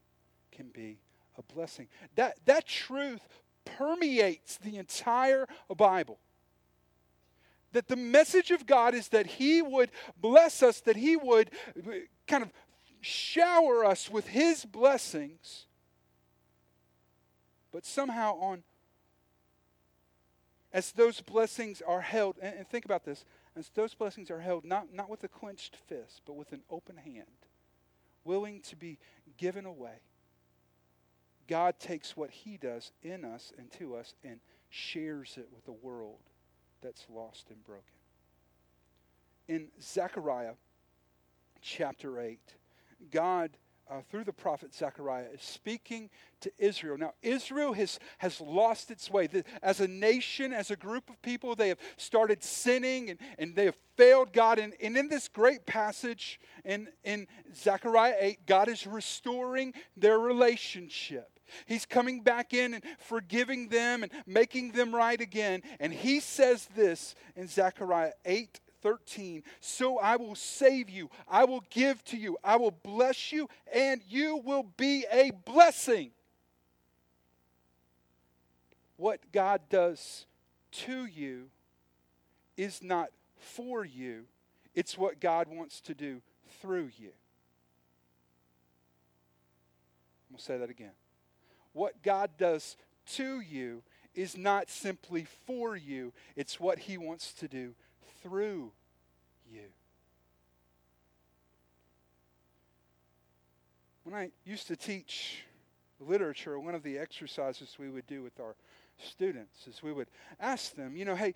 can 0.53 0.69
be 0.69 0.99
a 1.39 1.43
blessing. 1.55 1.89
That, 2.17 2.37
that 2.45 2.67
truth 2.67 3.27
permeates 3.65 4.59
the 4.59 4.77
entire 4.77 5.47
Bible. 5.75 6.19
That 7.73 7.89
the 7.89 7.97
message 7.97 8.51
of 8.51 8.67
God 8.67 8.95
is 8.95 9.09
that 9.09 9.27
He 9.27 9.63
would 9.63 9.91
bless 10.21 10.63
us, 10.63 10.81
that 10.83 10.97
He 10.97 11.17
would 11.17 11.51
kind 12.29 12.43
of 12.43 12.53
shower 13.01 13.85
us 13.85 14.11
with 14.11 14.29
His 14.29 14.65
blessings, 14.65 15.67
but 17.73 17.85
somehow 17.85 18.37
on 18.39 18.63
as 20.75 20.91
those 20.91 21.21
blessings 21.21 21.81
are 21.81 22.01
held, 22.01 22.37
and, 22.43 22.59
and 22.59 22.69
think 22.69 22.85
about 22.85 23.05
this, 23.05 23.25
as 23.57 23.71
those 23.71 23.95
blessings 23.95 24.31
are 24.31 24.41
held 24.41 24.65
not, 24.65 24.93
not 24.93 25.09
with 25.09 25.23
a 25.23 25.29
clenched 25.29 25.77
fist, 25.87 26.21
but 26.27 26.35
with 26.35 26.53
an 26.53 26.63
open 26.69 26.97
hand, 26.97 27.47
willing 28.25 28.61
to 28.63 28.77
be 28.77 28.99
given 29.39 29.65
away, 29.65 30.01
God 31.49 31.79
takes 31.79 32.17
what 32.17 32.31
He 32.31 32.57
does 32.57 32.91
in 33.03 33.25
us 33.25 33.53
and 33.57 33.71
to 33.73 33.95
us 33.95 34.15
and 34.25 34.41
shares 34.69 35.37
it 35.39 35.49
with 35.55 35.65
the 35.65 35.73
world 35.73 36.19
that's 36.83 37.07
lost 37.09 37.51
and 37.51 37.65
broken. 37.65 37.85
In 39.47 39.69
Zechariah 39.81 40.55
chapter 41.61 42.19
8, 42.19 42.41
God 43.13 43.51
uh, 43.91 44.01
through 44.11 44.25
the 44.25 44.33
prophet 44.33 44.75
Zechariah 44.75 45.27
is 45.35 45.43
speaking 45.43 46.11
to 46.41 46.51
Israel. 46.59 46.97
Now, 46.97 47.13
Israel 47.23 47.73
has, 47.75 47.99
has 48.19 48.41
lost 48.41 48.91
its 48.91 49.11
way. 49.11 49.27
The, 49.27 49.45
as 49.63 49.81
a 49.81 49.89
nation, 49.89 50.53
as 50.53 50.71
a 50.71 50.77
group 50.77 51.11
of 51.11 51.21
people, 51.23 51.55
they 51.55 51.69
have 51.69 51.79
started 51.97 52.43
sinning 52.43 53.11
and, 53.11 53.19
and 53.39 53.55
they 53.55 53.67
have 53.67 53.77
failed 53.97 54.33
God. 54.33 54.59
And, 54.59 54.75
and 54.83 54.97
in 54.97 55.09
this 55.09 55.29
great 55.29 55.67
passage 55.67 56.41
in, 56.65 56.89
in 57.05 57.27
Zechariah 57.55 58.15
8, 58.19 58.47
God 58.47 58.69
is 58.69 58.87
restoring 58.87 59.75
their 59.97 60.19
relationship. 60.19 61.29
He's 61.67 61.87
coming 61.87 62.23
back 62.23 62.55
in 62.55 62.75
and 62.75 62.85
forgiving 62.99 63.69
them 63.69 64.03
and 64.03 64.13
making 64.27 64.73
them 64.73 64.95
right 64.95 65.21
again. 65.21 65.63
And 65.79 65.93
he 65.93 66.21
says 66.21 66.69
this 66.75 67.15
in 67.37 67.49
Zechariah 67.49 68.13
8 68.25 68.61
13. 68.85 69.43
So 69.61 69.99
I 69.99 70.15
will 70.17 70.37
save 70.37 70.89
you, 70.89 71.11
I 71.27 71.45
will 71.47 71.65
give 71.71 72.05
to 72.05 72.17
you, 72.17 72.37
I 72.45 72.57
will 72.57 72.71
bless 72.71 73.33
you, 73.33 73.49
and 73.73 74.01
you 74.09 74.37
will 74.45 74.67
be 74.77 75.07
a 75.11 75.33
blessing. 75.45 76.11
What 78.97 79.21
God 79.33 79.63
does 79.71 80.27
to 80.73 81.07
you 81.07 81.47
is 82.57 82.83
not 82.83 83.09
for 83.39 83.85
you, 83.85 84.27
it's 84.75 84.99
what 84.99 85.19
God 85.19 85.49
wants 85.49 85.81
to 85.81 85.95
do 85.95 86.21
through 86.61 86.91
you. 86.99 87.11
I'm 90.29 90.35
going 90.35 90.39
to 90.39 90.43
say 90.43 90.59
that 90.59 90.71
again. 90.71 90.93
What 91.73 92.03
God 92.03 92.31
does 92.39 92.77
to 93.15 93.41
you 93.41 93.83
is 94.15 94.37
not 94.37 94.69
simply 94.69 95.27
for 95.47 95.75
you, 95.75 96.13
it's 96.37 96.61
what 96.61 96.81
He 96.81 96.99
wants 96.99 97.33
to 97.35 97.49
do 97.49 97.75
through 98.25 98.73
you. 99.53 99.61
When 104.03 104.15
I 104.15 104.31
used 104.45 104.67
to 104.69 104.77
teach 104.77 105.45
literature, 106.01 106.59
one 106.59 106.75
of 106.75 106.83
the 106.83 106.99
exercises 106.99 107.77
we 107.79 107.91
would 107.91 108.07
do 108.07 108.23
with 108.23 108.41
our 108.41 108.57
students 108.99 109.67
is 109.67 109.83
we 109.83 109.93
would 109.93 110.09
ask 110.41 110.75
them, 110.75 110.97
you 110.97 111.05
know, 111.05 111.15
hey, 111.15 111.35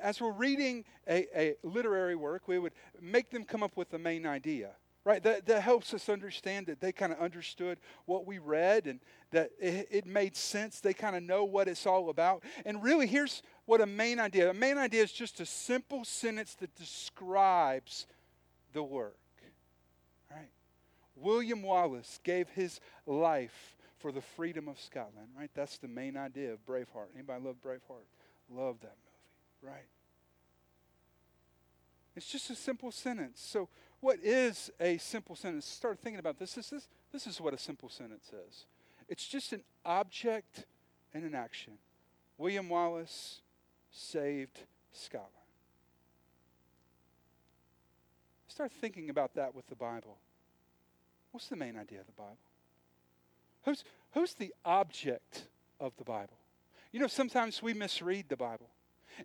as 0.00 0.20
we're 0.20 0.32
reading 0.32 0.84
a, 1.08 1.26
a 1.36 1.54
literary 1.62 2.16
work, 2.16 2.46
we 2.46 2.58
would 2.58 2.72
make 3.00 3.30
them 3.30 3.44
come 3.44 3.62
up 3.62 3.76
with 3.76 3.90
the 3.90 3.98
main 3.98 4.24
idea 4.24 4.70
right? 5.08 5.22
That, 5.22 5.46
that 5.46 5.62
helps 5.62 5.94
us 5.94 6.10
understand 6.10 6.66
that 6.66 6.82
they 6.82 6.92
kind 6.92 7.12
of 7.12 7.18
understood 7.18 7.78
what 8.04 8.26
we 8.26 8.36
read 8.38 8.86
and 8.86 9.00
that 9.30 9.48
it, 9.58 9.88
it 9.90 10.06
made 10.06 10.36
sense. 10.36 10.80
They 10.80 10.92
kind 10.92 11.16
of 11.16 11.22
know 11.22 11.44
what 11.44 11.66
it's 11.66 11.86
all 11.86 12.10
about. 12.10 12.44
And 12.66 12.82
really 12.82 13.06
here's 13.06 13.42
what 13.68 13.82
a 13.82 13.86
main 13.86 14.18
idea. 14.18 14.48
A 14.48 14.54
main 14.54 14.78
idea 14.78 15.02
is 15.02 15.12
just 15.12 15.40
a 15.40 15.44
simple 15.44 16.02
sentence 16.02 16.54
that 16.54 16.74
describes 16.74 18.06
the 18.72 18.82
work 18.82 19.18
right? 20.30 20.48
William 21.16 21.62
wallace 21.62 22.18
gave 22.24 22.48
his 22.48 22.80
life 23.04 23.76
for 23.98 24.10
the 24.10 24.22
freedom 24.22 24.68
of 24.68 24.80
scotland 24.80 25.28
right? 25.38 25.50
That's 25.54 25.76
the 25.76 25.86
main 25.86 26.16
idea 26.16 26.50
of 26.54 26.64
braveheart. 26.64 27.08
Anybody 27.14 27.44
love 27.44 27.56
braveheart? 27.62 28.08
Love 28.50 28.80
that 28.80 28.96
movie 28.96 29.74
right? 29.74 29.86
It's 32.16 32.26
just 32.26 32.48
a 32.48 32.54
simple 32.54 32.90
sentence. 32.90 33.38
So 33.38 33.68
what 34.00 34.18
is 34.22 34.70
a 34.80 34.96
simple 34.96 35.36
sentence? 35.36 35.66
Start 35.66 35.98
thinking 35.98 36.20
about 36.20 36.38
this. 36.38 36.54
This 36.54 36.72
is, 36.72 36.88
this 37.12 37.26
is 37.26 37.38
what 37.38 37.52
a 37.52 37.58
simple 37.58 37.90
sentence 37.90 38.30
is. 38.48 38.64
It's 39.10 39.28
just 39.28 39.52
an 39.52 39.62
object 39.84 40.64
and 41.12 41.22
an 41.22 41.34
action. 41.34 41.74
William 42.38 42.70
Wallace 42.70 43.42
saved 43.90 44.60
Scotland. 44.92 45.32
Start 48.48 48.72
thinking 48.72 49.10
about 49.10 49.34
that 49.34 49.54
with 49.54 49.68
the 49.68 49.76
Bible. 49.76 50.18
What's 51.30 51.48
the 51.48 51.56
main 51.56 51.76
idea 51.76 52.00
of 52.00 52.06
the 52.06 52.12
Bible? 52.12 52.38
Who's, 53.64 53.84
who's 54.12 54.34
the 54.34 54.54
object 54.64 55.44
of 55.78 55.92
the 55.96 56.04
Bible? 56.04 56.38
You 56.90 57.00
know, 57.00 57.06
sometimes 57.06 57.62
we 57.62 57.74
misread 57.74 58.28
the 58.28 58.36
Bible. 58.36 58.70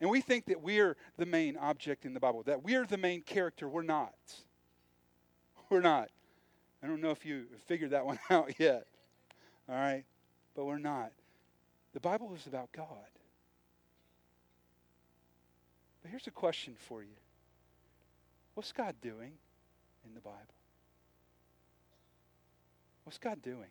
And 0.02 0.10
we 0.10 0.22
think 0.22 0.46
that 0.46 0.62
we're 0.62 0.98
the 1.18 1.26
main 1.26 1.56
object 1.58 2.06
in 2.06 2.14
the 2.14 2.20
Bible, 2.20 2.44
that 2.44 2.64
we're 2.64 2.86
the 2.86 2.98
main 2.98 3.22
character. 3.22 3.70
We're 3.70 3.84
not. 3.84 4.14
We're 5.70 5.82
not. 5.82 6.10
I 6.82 6.88
don't 6.88 7.02
know 7.02 7.12
if 7.12 7.26
you 7.26 7.46
figured 7.66 7.92
that 7.92 8.06
one 8.06 8.20
out 8.30 8.60
yet. 8.60 8.88
All 9.70 9.76
right? 9.76 10.04
But 10.56 10.66
we're 10.66 10.78
not. 10.78 11.12
The 11.94 12.00
Bible 12.00 12.34
is 12.36 12.48
about 12.48 12.72
God. 12.72 12.88
But 16.04 16.12
here's 16.12 16.28
a 16.28 16.32
question 16.32 16.76
for 16.78 17.02
you 17.02 17.16
What's 18.54 18.72
God 18.72 18.96
doing 19.02 19.32
in 20.06 20.14
the 20.14 20.20
Bible? 20.20 20.38
What's 23.06 23.18
God 23.18 23.42
doing? 23.42 23.70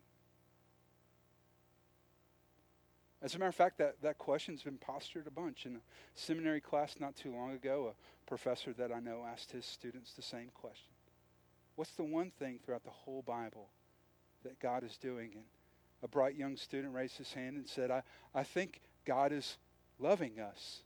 As 3.22 3.36
a 3.36 3.38
matter 3.38 3.48
of 3.50 3.54
fact, 3.54 3.78
that, 3.78 4.02
that 4.02 4.18
question's 4.18 4.64
been 4.64 4.78
postured 4.78 5.28
a 5.28 5.30
bunch. 5.30 5.64
In 5.64 5.76
a 5.76 5.80
seminary 6.16 6.60
class 6.60 6.96
not 6.98 7.14
too 7.14 7.32
long 7.32 7.52
ago, 7.52 7.92
a 7.92 8.28
professor 8.28 8.72
that 8.72 8.90
I 8.90 8.98
know 8.98 9.24
asked 9.30 9.52
his 9.52 9.64
students 9.64 10.12
the 10.14 10.22
same 10.22 10.48
question. 10.52 10.90
What's 11.76 11.92
the 11.92 12.02
one 12.02 12.32
thing 12.38 12.58
throughout 12.58 12.82
the 12.82 12.90
whole 12.90 13.22
Bible 13.22 13.68
that 14.42 14.58
God 14.58 14.82
is 14.82 14.96
doing? 14.96 15.30
And 15.34 15.44
a 16.02 16.08
bright 16.08 16.34
young 16.34 16.56
student 16.56 16.92
raised 16.92 17.16
his 17.16 17.32
hand 17.32 17.56
and 17.56 17.68
said, 17.68 17.92
I, 17.92 18.02
I 18.34 18.42
think 18.42 18.80
God 19.04 19.30
is 19.30 19.56
loving 20.00 20.40
us. 20.40 20.82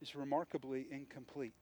Is 0.00 0.14
remarkably 0.14 0.86
incomplete. 0.90 1.54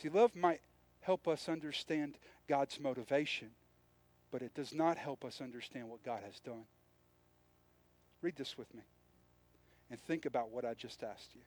See, 0.00 0.08
love 0.08 0.34
might 0.36 0.60
help 1.00 1.26
us 1.26 1.48
understand 1.48 2.14
God's 2.48 2.78
motivation, 2.80 3.50
but 4.30 4.42
it 4.42 4.54
does 4.54 4.72
not 4.72 4.96
help 4.96 5.24
us 5.24 5.40
understand 5.40 5.88
what 5.88 6.04
God 6.04 6.22
has 6.24 6.38
done. 6.40 6.64
Read 8.22 8.36
this 8.36 8.56
with 8.56 8.72
me 8.74 8.82
and 9.90 10.00
think 10.00 10.26
about 10.26 10.50
what 10.50 10.64
I 10.64 10.74
just 10.74 11.02
asked 11.02 11.34
you. 11.34 11.40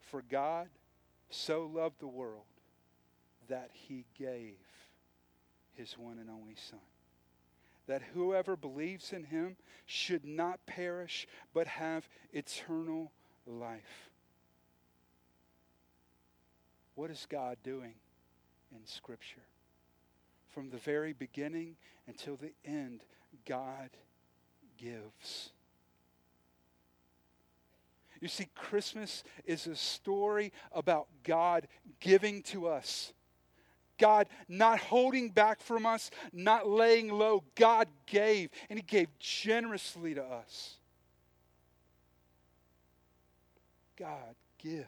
For 0.00 0.22
God 0.22 0.68
so 1.30 1.70
loved 1.72 2.00
the 2.00 2.06
world 2.06 2.44
that 3.48 3.70
he 3.72 4.04
gave 4.18 4.56
his 5.74 5.96
one 5.98 6.18
and 6.18 6.30
only 6.30 6.56
Son. 6.70 6.80
That 7.86 8.02
whoever 8.14 8.56
believes 8.56 9.12
in 9.12 9.24
him 9.24 9.56
should 9.86 10.24
not 10.24 10.64
perish, 10.66 11.26
but 11.54 11.66
have 11.66 12.08
eternal 12.32 13.02
life. 13.02 13.10
What 16.94 17.10
is 17.10 17.26
God 17.28 17.58
doing 17.62 17.94
in 18.72 18.86
Scripture? 18.86 19.42
from 20.56 20.70
the 20.70 20.78
very 20.78 21.12
beginning 21.12 21.76
until 22.08 22.34
the 22.34 22.50
end, 22.64 23.02
God 23.44 23.90
gives. 24.78 25.50
You 28.22 28.28
see, 28.28 28.48
Christmas 28.54 29.22
is 29.44 29.66
a 29.66 29.76
story 29.76 30.54
about 30.72 31.08
God 31.24 31.68
giving 32.00 32.40
to 32.44 32.68
us. 32.68 33.12
God 33.98 34.28
not 34.48 34.78
holding 34.78 35.28
back 35.28 35.60
from 35.60 35.84
us, 35.84 36.10
not 36.32 36.66
laying 36.66 37.12
low. 37.12 37.44
God 37.54 37.88
gave, 38.06 38.48
and 38.70 38.78
He 38.78 38.82
gave 38.82 39.08
generously 39.18 40.14
to 40.14 40.24
us. 40.24 40.75
God 43.96 44.34
gives. 44.58 44.86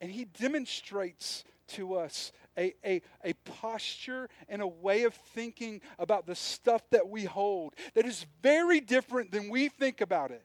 And 0.00 0.10
He 0.10 0.24
demonstrates 0.24 1.44
to 1.68 1.94
us 1.94 2.32
a, 2.58 2.74
a, 2.84 3.00
a 3.24 3.32
posture 3.44 4.28
and 4.48 4.60
a 4.60 4.66
way 4.66 5.04
of 5.04 5.14
thinking 5.14 5.80
about 5.98 6.26
the 6.26 6.34
stuff 6.34 6.82
that 6.90 7.08
we 7.08 7.24
hold 7.24 7.74
that 7.94 8.04
is 8.04 8.26
very 8.42 8.80
different 8.80 9.30
than 9.30 9.48
we 9.48 9.68
think 9.68 10.00
about 10.00 10.30
it. 10.30 10.44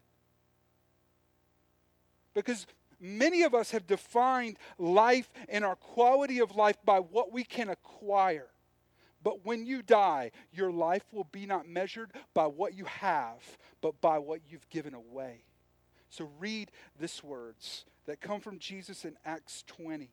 Because 2.34 2.68
many 3.00 3.44
of 3.44 3.54
us 3.54 3.72
have 3.72 3.88
defined 3.88 4.58
life 4.78 5.32
and 5.50 5.66
our 5.66 5.76
quality 5.76 6.40
of 6.40 6.56
life 6.56 6.78
by 6.86 7.00
what 7.00 7.34
we 7.34 7.44
can 7.44 7.70
acquire. 7.70 8.48
But 9.24 9.44
when 9.44 9.66
you 9.66 9.82
die, 9.82 10.32
your 10.54 10.72
life 10.72 11.04
will 11.12 11.28
be 11.32 11.46
not 11.46 11.68
measured 11.68 12.12
by 12.34 12.46
what 12.46 12.76
you 12.76 12.86
have, 12.86 13.58
but 13.82 14.00
by 14.00 14.20
what 14.20 14.42
you've 14.48 14.70
given 14.70 14.94
away. 14.94 15.47
So 16.10 16.30
read 16.40 16.72
these 17.00 17.24
words 17.24 17.86
that 18.06 18.22
come 18.22 18.40
from 18.40 18.60
Jesus 18.60 19.06
in 19.06 19.16
Acts 19.26 19.64
20. 19.68 20.10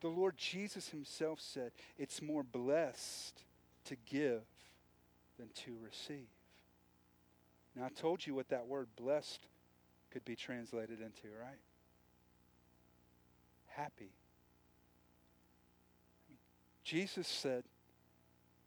The 0.00 0.08
Lord 0.08 0.36
Jesus 0.36 0.88
himself 0.90 1.40
said, 1.40 1.72
It's 1.98 2.20
more 2.20 2.42
blessed 2.42 3.42
to 3.86 3.96
give 4.06 4.42
than 5.38 5.48
to 5.64 5.76
receive. 5.82 6.28
Now, 7.74 7.86
I 7.86 7.88
told 7.88 8.26
you 8.26 8.34
what 8.34 8.48
that 8.50 8.66
word 8.66 8.88
blessed 8.96 9.40
could 10.10 10.24
be 10.24 10.36
translated 10.36 11.00
into, 11.00 11.28
right? 11.40 11.58
Happy. 13.66 14.12
Jesus 16.84 17.26
said, 17.26 17.64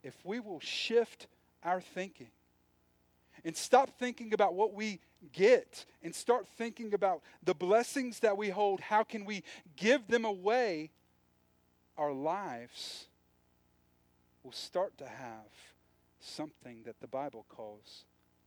if 0.02 0.14
we 0.24 0.40
will 0.40 0.60
shift 0.60 1.26
our 1.62 1.80
thinking 1.80 2.28
and 3.48 3.56
stop 3.56 3.98
thinking 3.98 4.32
about 4.32 4.54
what 4.54 4.74
we 4.74 5.00
get 5.32 5.84
and 6.04 6.14
start 6.14 6.46
thinking 6.46 6.94
about 6.94 7.22
the 7.42 7.54
blessings 7.54 8.20
that 8.20 8.36
we 8.36 8.50
hold, 8.50 8.78
how 8.78 9.02
can 9.02 9.24
we 9.24 9.42
give 9.76 10.06
them 10.06 10.24
away? 10.24 10.92
our 11.98 12.12
lives 12.12 13.08
will 14.44 14.52
start 14.52 14.96
to 14.98 15.06
have 15.06 15.50
something 16.20 16.82
that 16.84 17.00
the 17.00 17.08
Bible 17.08 17.44
calls 17.48 18.04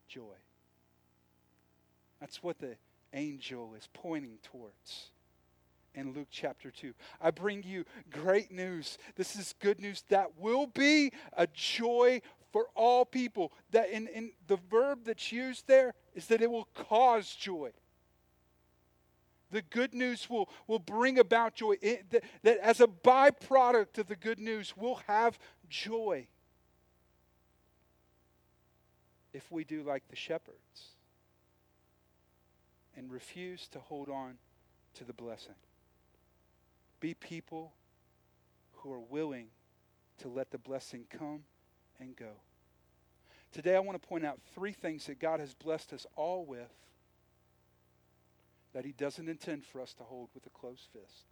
joy. 0.07 0.39
That's 2.19 2.41
what 2.41 2.59
the 2.59 2.77
angel 3.13 3.75
is 3.77 3.89
pointing 3.93 4.37
towards 4.41 5.11
in 5.93 6.13
Luke 6.13 6.29
chapter 6.31 6.71
2. 6.71 6.93
I 7.19 7.31
bring 7.31 7.63
you 7.63 7.83
great 8.09 8.51
news. 8.51 8.97
This 9.15 9.35
is 9.35 9.53
good 9.59 9.81
news 9.81 10.05
that 10.07 10.39
will 10.39 10.67
be 10.67 11.11
a 11.35 11.47
joy 11.47 12.21
for 12.51 12.67
all 12.75 13.05
people. 13.05 13.51
That 13.71 13.89
in, 13.89 14.07
in 14.07 14.31
the 14.47 14.57
verb 14.69 14.99
that's 15.05 15.31
used 15.31 15.67
there 15.67 15.93
is 16.13 16.27
that 16.27 16.41
it 16.41 16.49
will 16.49 16.67
cause 16.73 17.33
joy 17.33 17.71
the 19.51 19.61
good 19.61 19.93
news 19.93 20.29
will, 20.29 20.49
will 20.67 20.79
bring 20.79 21.19
about 21.19 21.55
joy. 21.55 21.75
It, 21.81 22.09
that, 22.11 22.23
that 22.43 22.57
as 22.59 22.79
a 22.79 22.87
byproduct 22.87 23.97
of 23.97 24.07
the 24.07 24.15
good 24.15 24.39
news, 24.39 24.73
we'll 24.75 25.01
have 25.07 25.37
joy 25.69 26.27
if 29.33 29.51
we 29.51 29.63
do 29.63 29.83
like 29.83 30.07
the 30.09 30.15
shepherds 30.15 30.95
and 32.95 33.11
refuse 33.11 33.67
to 33.69 33.79
hold 33.79 34.09
on 34.09 34.37
to 34.95 35.03
the 35.03 35.13
blessing. 35.13 35.55
Be 36.99 37.13
people 37.13 37.73
who 38.73 38.91
are 38.91 38.99
willing 38.99 39.47
to 40.19 40.27
let 40.27 40.51
the 40.51 40.57
blessing 40.57 41.05
come 41.09 41.43
and 42.01 42.15
go. 42.15 42.31
Today, 43.51 43.75
I 43.75 43.79
want 43.79 44.01
to 44.01 44.07
point 44.07 44.25
out 44.25 44.39
three 44.55 44.71
things 44.71 45.05
that 45.05 45.19
God 45.19 45.39
has 45.39 45.53
blessed 45.53 45.93
us 45.93 46.05
all 46.15 46.45
with 46.45 46.71
that 48.73 48.85
He 48.85 48.93
doesn't 48.93 49.27
intend 49.27 49.65
for 49.65 49.81
us 49.81 49.93
to 49.95 50.03
hold 50.03 50.29
with 50.33 50.45
a 50.45 50.49
closed 50.49 50.87
fist. 50.93 51.25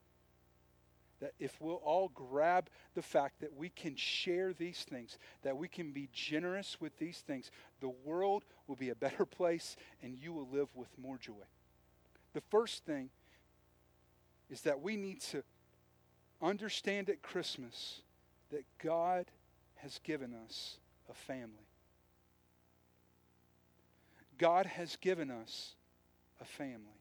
That 1.22 1.34
if 1.40 1.60
we'll 1.60 1.76
all 1.76 2.12
grab 2.14 2.70
the 2.96 3.02
fact 3.02 3.42
that 3.42 3.56
we 3.56 3.70
can 3.70 3.96
share 3.96 4.54
these 4.54 4.86
things, 4.90 5.18
that 5.44 5.58
we 5.58 5.68
can 5.68 5.92
be 5.92 6.10
generous 6.14 6.78
with 6.80 6.98
these 6.98 7.20
things, 7.20 7.52
the 7.82 7.92
world 8.06 8.44
will 8.68 8.78
be 8.78 8.90
a 8.90 8.96
better 8.96 9.26
place 9.38 9.76
and 10.02 10.18
you 10.18 10.32
will 10.32 10.48
live 10.52 10.70
with 10.76 10.90
more 10.98 11.18
joy. 11.18 11.34
The 12.34 12.42
first 12.50 12.86
thing 12.86 13.10
is 14.50 14.62
that 14.62 14.82
we 14.82 14.96
need 14.96 15.22
to 15.22 15.44
understand 16.42 17.10
at 17.10 17.22
Christmas 17.22 18.02
that 18.52 18.66
God 18.82 19.26
has 19.82 20.00
given 20.04 20.34
us 20.46 20.78
a 21.10 21.14
family. 21.14 21.68
God 24.38 24.66
has 24.66 24.96
given 24.98 25.30
us 25.30 25.74
a 26.42 26.46
family. 26.46 27.00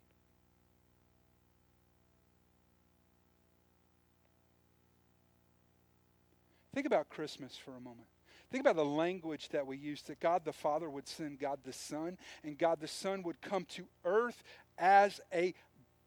Think 6.75 6.87
about 6.87 7.09
Christmas 7.09 7.57
for 7.57 7.73
a 7.73 7.81
moment. 7.81 8.07
Think 8.51 8.63
about 8.63 8.77
the 8.77 8.85
language 8.85 9.49
that 9.51 9.67
we 9.67 9.77
use 9.77 10.03
that 10.03 10.21
God 10.21 10.45
the 10.45 10.53
Father 10.53 10.89
would 10.89 11.07
send 11.07 11.39
God 11.39 11.59
the 11.65 11.73
Son, 11.73 12.17
and 12.43 12.57
God 12.57 12.81
the 12.81 12.89
Son 12.89 13.23
would 13.25 13.41
come 13.41 13.65
to 13.71 13.85
earth 14.05 14.43
as 14.79 15.21
a 15.33 15.55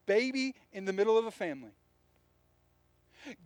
baby 0.06 0.56
in 0.72 0.86
the 0.86 0.94
middle 0.94 1.18
of 1.18 1.26
a 1.26 1.32
family. 1.32 1.72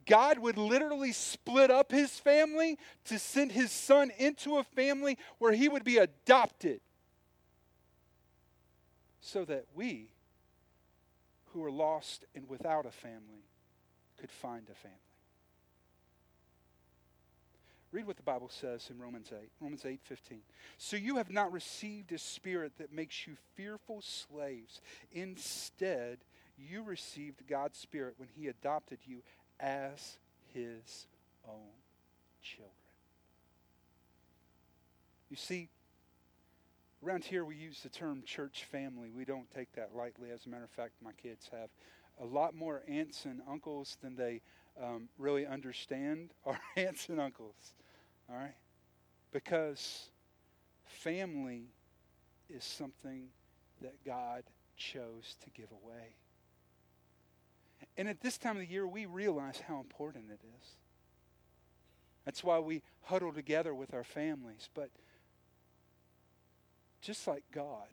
God 0.06 0.40
would 0.40 0.58
literally 0.58 1.12
split 1.12 1.72
up 1.72 1.92
his 1.92 2.12
family 2.12 2.78
to 3.06 3.20
send 3.20 3.52
his 3.52 3.72
son 3.72 4.12
into 4.18 4.58
a 4.58 4.64
family 4.64 5.18
where 5.38 5.52
he 5.52 5.70
would 5.70 5.84
be 5.84 5.98
adopted 5.98 6.82
so 9.22 9.44
that 9.46 9.66
we, 9.74 10.10
who 11.54 11.64
are 11.64 11.72
lost 11.72 12.26
and 12.36 12.48
without 12.48 12.86
a 12.86 12.92
family, 12.92 13.46
could 14.18 14.32
find 14.32 14.70
a 14.70 14.76
family. 14.76 14.98
Read 17.92 18.08
what 18.08 18.18
the 18.18 18.24
Bible 18.24 18.50
says 18.50 18.90
in 18.90 19.00
Romans 19.00 19.32
8. 19.32 19.50
Romans 19.62 19.86
8, 19.86 20.02
15. 20.04 20.40
So 20.78 20.98
you 20.98 21.16
have 21.16 21.32
not 21.32 21.54
received 21.54 22.12
a 22.12 22.18
spirit 22.18 22.74
that 22.78 22.92
makes 22.92 23.26
you 23.26 23.36
fearful 23.56 24.02
slaves. 24.02 24.82
Instead, 25.14 26.18
you 26.58 26.84
received 26.84 27.48
God's 27.48 27.78
spirit 27.78 28.16
when 28.18 28.28
he 28.36 28.48
adopted 28.48 29.00
you 29.06 29.22
as 29.60 30.18
his 30.54 31.08
own 31.48 31.72
children. 32.41 32.72
You 35.30 35.38
see, 35.38 35.70
around 37.06 37.24
here 37.24 37.44
we 37.44 37.56
use 37.56 37.82
the 37.82 37.89
term 37.89 38.24
church 38.26 38.65
family. 38.72 39.12
We 39.15 39.26
don't 39.26 39.50
take 39.54 39.72
that 39.74 39.96
lightly. 39.96 40.30
As 40.32 40.46
a 40.46 40.50
matter 40.50 40.63
of 40.63 40.70
fact, 40.70 40.94
my 41.04 41.12
kids 41.13 41.50
have 41.52 41.70
a 42.22 42.26
lot 42.26 42.56
more 42.56 42.84
aunts 42.88 43.26
and 43.26 43.41
uncles 43.50 43.98
than 44.02 44.15
they 44.15 44.41
um, 44.82 45.10
really 45.18 45.46
understand 45.46 46.30
our 46.46 46.60
aunts 46.76 47.10
and 47.10 47.20
uncles. 47.20 47.74
All 48.30 48.36
right? 48.36 48.56
Because 49.32 50.10
family 50.86 51.65
is 52.50 52.63
something 52.63 53.28
that 53.82 53.96
God 54.06 54.44
chose 54.78 55.36
to 55.44 55.50
give 55.50 55.70
away. 55.72 56.15
And 57.98 58.08
at 58.08 58.22
this 58.22 58.38
time 58.38 58.58
of 58.58 58.62
the 58.62 58.72
year, 58.72 58.88
we 58.88 59.06
realize 59.06 59.62
how 59.68 59.80
important 59.80 60.26
it 60.30 60.40
is. 60.44 60.70
That's 62.26 62.44
why 62.44 62.60
we 62.60 62.82
huddle 63.04 63.32
together 63.32 63.74
with 63.74 63.94
our 63.94 64.04
families. 64.04 64.70
But 64.74 64.90
just 67.02 67.28
like 67.28 67.44
God, 67.54 67.88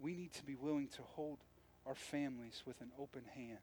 we 0.00 0.14
need 0.14 0.32
to 0.34 0.44
be 0.44 0.56
willing 0.56 0.88
to 0.88 1.02
hold 1.14 1.38
our 1.86 1.94
families 1.94 2.62
with 2.66 2.80
an 2.80 2.90
open 2.98 3.22
hand. 3.34 3.58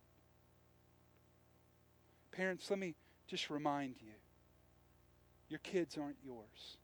Parents, 2.31 2.69
let 2.69 2.79
me 2.79 2.95
just 3.27 3.49
remind 3.49 3.95
you 3.99 4.13
your 5.49 5.59
kids 5.59 5.97
aren't 5.97 6.17
yours. 6.23 6.77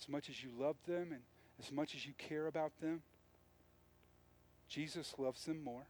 As 0.00 0.08
much 0.08 0.30
as 0.30 0.42
you 0.42 0.50
love 0.58 0.76
them 0.86 1.12
and 1.12 1.20
as 1.58 1.70
much 1.70 1.94
as 1.94 2.06
you 2.06 2.12
care 2.16 2.46
about 2.46 2.72
them, 2.80 3.02
Jesus 4.70 5.14
loves 5.18 5.44
them 5.44 5.62
more. 5.62 5.88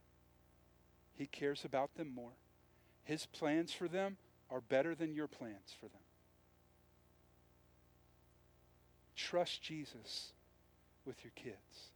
He 1.13 1.27
cares 1.27 1.63
about 1.63 1.93
them 1.95 2.13
more. 2.13 2.33
His 3.03 3.27
plans 3.27 3.71
for 3.71 3.87
them 3.87 4.17
are 4.49 4.59
better 4.59 4.95
than 4.95 5.13
your 5.13 5.27
plans 5.27 5.73
for 5.79 5.85
them. 5.85 6.01
Trust 9.15 9.61
Jesus 9.61 10.33
with 11.05 11.23
your 11.23 11.31
kids. 11.35 11.91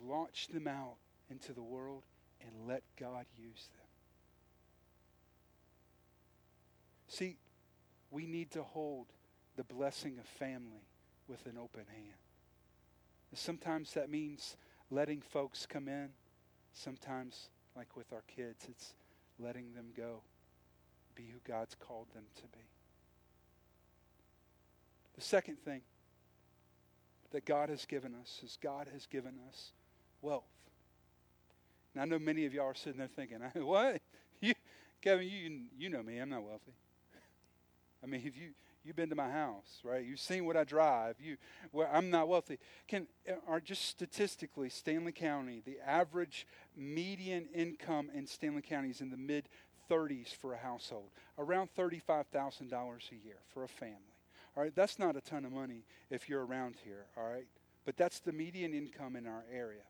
Launch 0.00 0.46
them 0.48 0.68
out 0.68 0.96
into 1.28 1.52
the 1.52 1.62
world 1.62 2.04
and 2.40 2.68
let 2.68 2.82
God 2.98 3.26
use 3.36 3.68
them. 3.72 3.86
See, 7.08 7.36
we 8.10 8.26
need 8.26 8.52
to 8.52 8.62
hold 8.62 9.06
the 9.56 9.64
blessing 9.64 10.18
of 10.18 10.26
family 10.26 10.86
with 11.28 11.44
an 11.46 11.58
open 11.58 11.84
hand. 11.92 12.21
Sometimes 13.34 13.94
that 13.94 14.10
means 14.10 14.56
letting 14.90 15.20
folks 15.20 15.66
come 15.66 15.88
in. 15.88 16.10
Sometimes, 16.72 17.48
like 17.76 17.96
with 17.96 18.12
our 18.12 18.22
kids, 18.34 18.66
it's 18.68 18.94
letting 19.38 19.72
them 19.74 19.86
go, 19.96 20.22
be 21.14 21.24
who 21.24 21.38
God's 21.46 21.74
called 21.74 22.06
them 22.14 22.24
to 22.36 22.42
be. 22.42 22.64
The 25.14 25.20
second 25.22 25.58
thing 25.58 25.82
that 27.32 27.44
God 27.44 27.68
has 27.68 27.84
given 27.84 28.14
us 28.14 28.40
is 28.44 28.58
God 28.62 28.88
has 28.92 29.06
given 29.06 29.34
us 29.48 29.72
wealth. 30.20 30.44
Now, 31.94 32.02
I 32.02 32.04
know 32.06 32.18
many 32.18 32.46
of 32.46 32.54
y'all 32.54 32.66
are 32.66 32.74
sitting 32.74 32.98
there 32.98 33.08
thinking, 33.08 33.38
what? 33.62 34.00
You, 34.44 34.54
Kevin, 35.00 35.28
you, 35.28 35.60
you 35.78 35.88
know 35.88 36.02
me, 36.02 36.18
I'm 36.18 36.28
not 36.28 36.42
wealthy. 36.42 36.72
I 38.02 38.06
mean, 38.08 38.22
if 38.24 38.36
you, 38.36 38.50
You've 38.84 38.96
been 38.96 39.10
to 39.10 39.14
my 39.14 39.30
house, 39.30 39.80
right? 39.84 40.04
You've 40.04 40.20
seen 40.20 40.44
what 40.44 40.56
I 40.56 40.64
drive. 40.64 41.16
You, 41.20 41.36
well, 41.70 41.88
I'm 41.92 42.10
not 42.10 42.28
wealthy. 42.28 42.58
Can 42.88 43.06
are 43.46 43.60
just 43.60 43.86
statistically, 43.86 44.68
Stanly 44.68 45.14
County, 45.14 45.62
the 45.64 45.78
average 45.86 46.46
median 46.76 47.46
income 47.54 48.10
in 48.12 48.26
Stanly 48.26 48.62
County 48.62 48.90
is 48.90 49.00
in 49.00 49.10
the 49.10 49.16
mid 49.16 49.48
30s 49.90 50.34
for 50.34 50.54
a 50.54 50.58
household, 50.58 51.10
around 51.38 51.68
$35,000 51.76 52.72
a 52.72 53.26
year 53.26 53.36
for 53.52 53.64
a 53.64 53.68
family. 53.68 53.96
All 54.56 54.62
right, 54.62 54.74
that's 54.74 54.98
not 54.98 55.16
a 55.16 55.20
ton 55.20 55.44
of 55.44 55.52
money 55.52 55.84
if 56.10 56.28
you're 56.28 56.44
around 56.44 56.76
here. 56.84 57.06
All 57.16 57.28
right, 57.28 57.46
but 57.84 57.96
that's 57.96 58.20
the 58.20 58.32
median 58.32 58.74
income 58.74 59.16
in 59.16 59.26
our 59.26 59.44
area. 59.52 59.82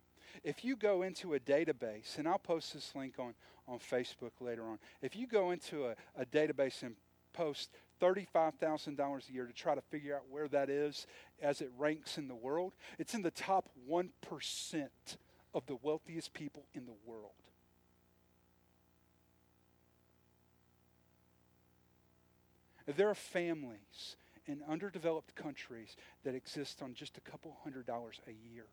If 0.44 0.64
you 0.64 0.76
go 0.76 1.02
into 1.02 1.34
a 1.34 1.40
database, 1.40 2.18
and 2.18 2.26
I'll 2.26 2.38
post 2.38 2.72
this 2.74 2.94
link 2.94 3.14
on, 3.18 3.34
on 3.68 3.78
Facebook 3.78 4.32
later 4.40 4.64
on. 4.64 4.78
If 5.02 5.14
you 5.16 5.26
go 5.26 5.50
into 5.50 5.86
a, 5.86 5.94
a 6.16 6.24
database 6.24 6.82
and 6.82 6.94
post 7.32 7.70
$35,000 8.00 9.28
a 9.28 9.32
year 9.32 9.46
to 9.46 9.52
try 9.52 9.74
to 9.74 9.80
figure 9.80 10.16
out 10.16 10.22
where 10.28 10.48
that 10.48 10.68
is 10.68 11.06
as 11.40 11.60
it 11.60 11.70
ranks 11.78 12.18
in 12.18 12.28
the 12.28 12.34
world. 12.34 12.74
It's 12.98 13.14
in 13.14 13.22
the 13.22 13.30
top 13.30 13.68
1% 13.88 14.08
of 15.54 15.66
the 15.66 15.76
wealthiest 15.82 16.32
people 16.32 16.64
in 16.74 16.86
the 16.86 16.94
world. 17.06 17.30
There 22.96 23.08
are 23.08 23.14
families 23.14 24.16
in 24.46 24.62
underdeveloped 24.68 25.34
countries 25.36 25.96
that 26.24 26.34
exist 26.34 26.82
on 26.82 26.94
just 26.94 27.16
a 27.16 27.20
couple 27.20 27.56
hundred 27.62 27.86
dollars 27.86 28.20
a 28.26 28.32
year. 28.52 28.66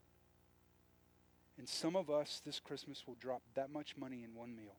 And 1.58 1.68
some 1.68 1.96
of 1.96 2.10
us 2.10 2.42
this 2.44 2.60
Christmas 2.60 3.04
will 3.06 3.18
drop 3.20 3.42
that 3.54 3.72
much 3.72 3.96
money 3.98 4.24
in 4.24 4.34
one 4.34 4.56
meal. 4.56 4.78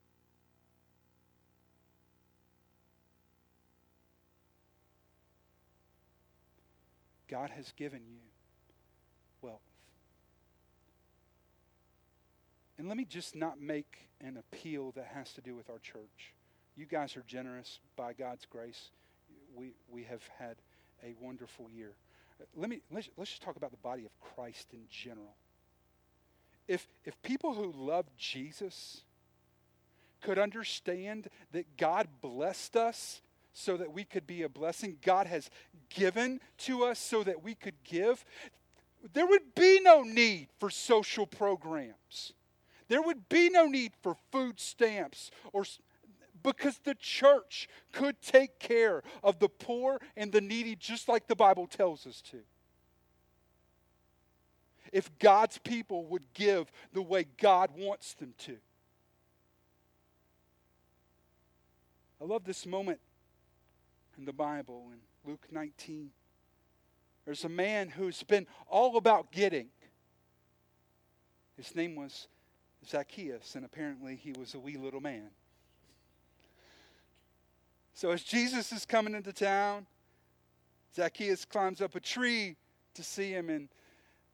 God 7.30 7.50
has 7.50 7.72
given 7.76 8.00
you 8.06 8.18
wealth. 9.40 9.60
And 12.78 12.88
let 12.88 12.96
me 12.96 13.04
just 13.04 13.36
not 13.36 13.60
make 13.60 14.08
an 14.20 14.36
appeal 14.36 14.92
that 14.92 15.06
has 15.14 15.32
to 15.34 15.40
do 15.40 15.54
with 15.54 15.70
our 15.70 15.78
church. 15.78 16.34
You 16.76 16.86
guys 16.86 17.16
are 17.16 17.24
generous 17.26 17.78
by 17.96 18.12
God's 18.14 18.46
grace. 18.46 18.90
We, 19.54 19.74
we 19.90 20.04
have 20.04 20.22
had 20.38 20.56
a 21.04 21.14
wonderful 21.20 21.68
year. 21.70 21.92
Let 22.56 22.70
me 22.70 22.80
let's, 22.90 23.08
let's 23.16 23.30
just 23.30 23.42
talk 23.42 23.56
about 23.56 23.70
the 23.70 23.76
body 23.76 24.04
of 24.04 24.10
Christ 24.34 24.68
in 24.72 24.80
general. 24.88 25.34
If 26.66 26.86
if 27.04 27.20
people 27.22 27.54
who 27.54 27.72
love 27.72 28.06
Jesus 28.16 29.02
could 30.22 30.38
understand 30.38 31.28
that 31.52 31.76
God 31.76 32.08
blessed 32.20 32.76
us 32.76 33.20
so 33.52 33.76
that 33.76 33.92
we 33.92 34.04
could 34.04 34.26
be 34.26 34.42
a 34.42 34.48
blessing. 34.48 34.96
God 35.02 35.26
has 35.26 35.50
given 35.88 36.40
to 36.58 36.84
us 36.84 36.98
so 36.98 37.22
that 37.24 37.42
we 37.42 37.54
could 37.54 37.82
give. 37.84 38.24
There 39.12 39.26
would 39.26 39.54
be 39.54 39.80
no 39.80 40.02
need 40.02 40.48
for 40.58 40.70
social 40.70 41.26
programs. 41.26 42.32
There 42.88 43.02
would 43.02 43.28
be 43.28 43.50
no 43.50 43.66
need 43.66 43.92
for 44.02 44.16
food 44.32 44.58
stamps 44.58 45.30
or 45.52 45.64
because 46.42 46.80
the 46.84 46.94
church 46.94 47.68
could 47.92 48.20
take 48.22 48.58
care 48.58 49.02
of 49.22 49.38
the 49.38 49.48
poor 49.48 50.00
and 50.16 50.32
the 50.32 50.40
needy 50.40 50.74
just 50.74 51.08
like 51.08 51.26
the 51.26 51.36
Bible 51.36 51.66
tells 51.66 52.06
us 52.06 52.22
to. 52.30 52.38
If 54.92 55.10
God's 55.18 55.58
people 55.58 56.06
would 56.06 56.24
give 56.34 56.70
the 56.92 57.02
way 57.02 57.26
God 57.40 57.70
wants 57.76 58.14
them 58.14 58.34
to. 58.38 58.56
I 62.20 62.24
love 62.24 62.44
this 62.44 62.66
moment 62.66 63.00
in 64.18 64.24
the 64.24 64.32
Bible 64.32 64.90
in 64.92 64.98
Luke 65.30 65.46
19. 65.50 66.10
There's 67.24 67.44
a 67.44 67.48
man 67.48 67.88
who's 67.88 68.22
been 68.22 68.46
all 68.66 68.96
about 68.96 69.32
getting. 69.32 69.68
His 71.56 71.74
name 71.74 71.94
was 71.94 72.28
Zacchaeus, 72.86 73.54
and 73.54 73.64
apparently 73.64 74.16
he 74.16 74.32
was 74.32 74.54
a 74.54 74.58
wee 74.58 74.76
little 74.76 75.00
man. 75.00 75.30
So 77.92 78.10
as 78.10 78.22
Jesus 78.22 78.72
is 78.72 78.86
coming 78.86 79.14
into 79.14 79.32
town, 79.32 79.86
Zacchaeus 80.94 81.44
climbs 81.44 81.80
up 81.80 81.94
a 81.94 82.00
tree 82.00 82.56
to 82.94 83.02
see 83.02 83.30
him, 83.30 83.50
and 83.50 83.68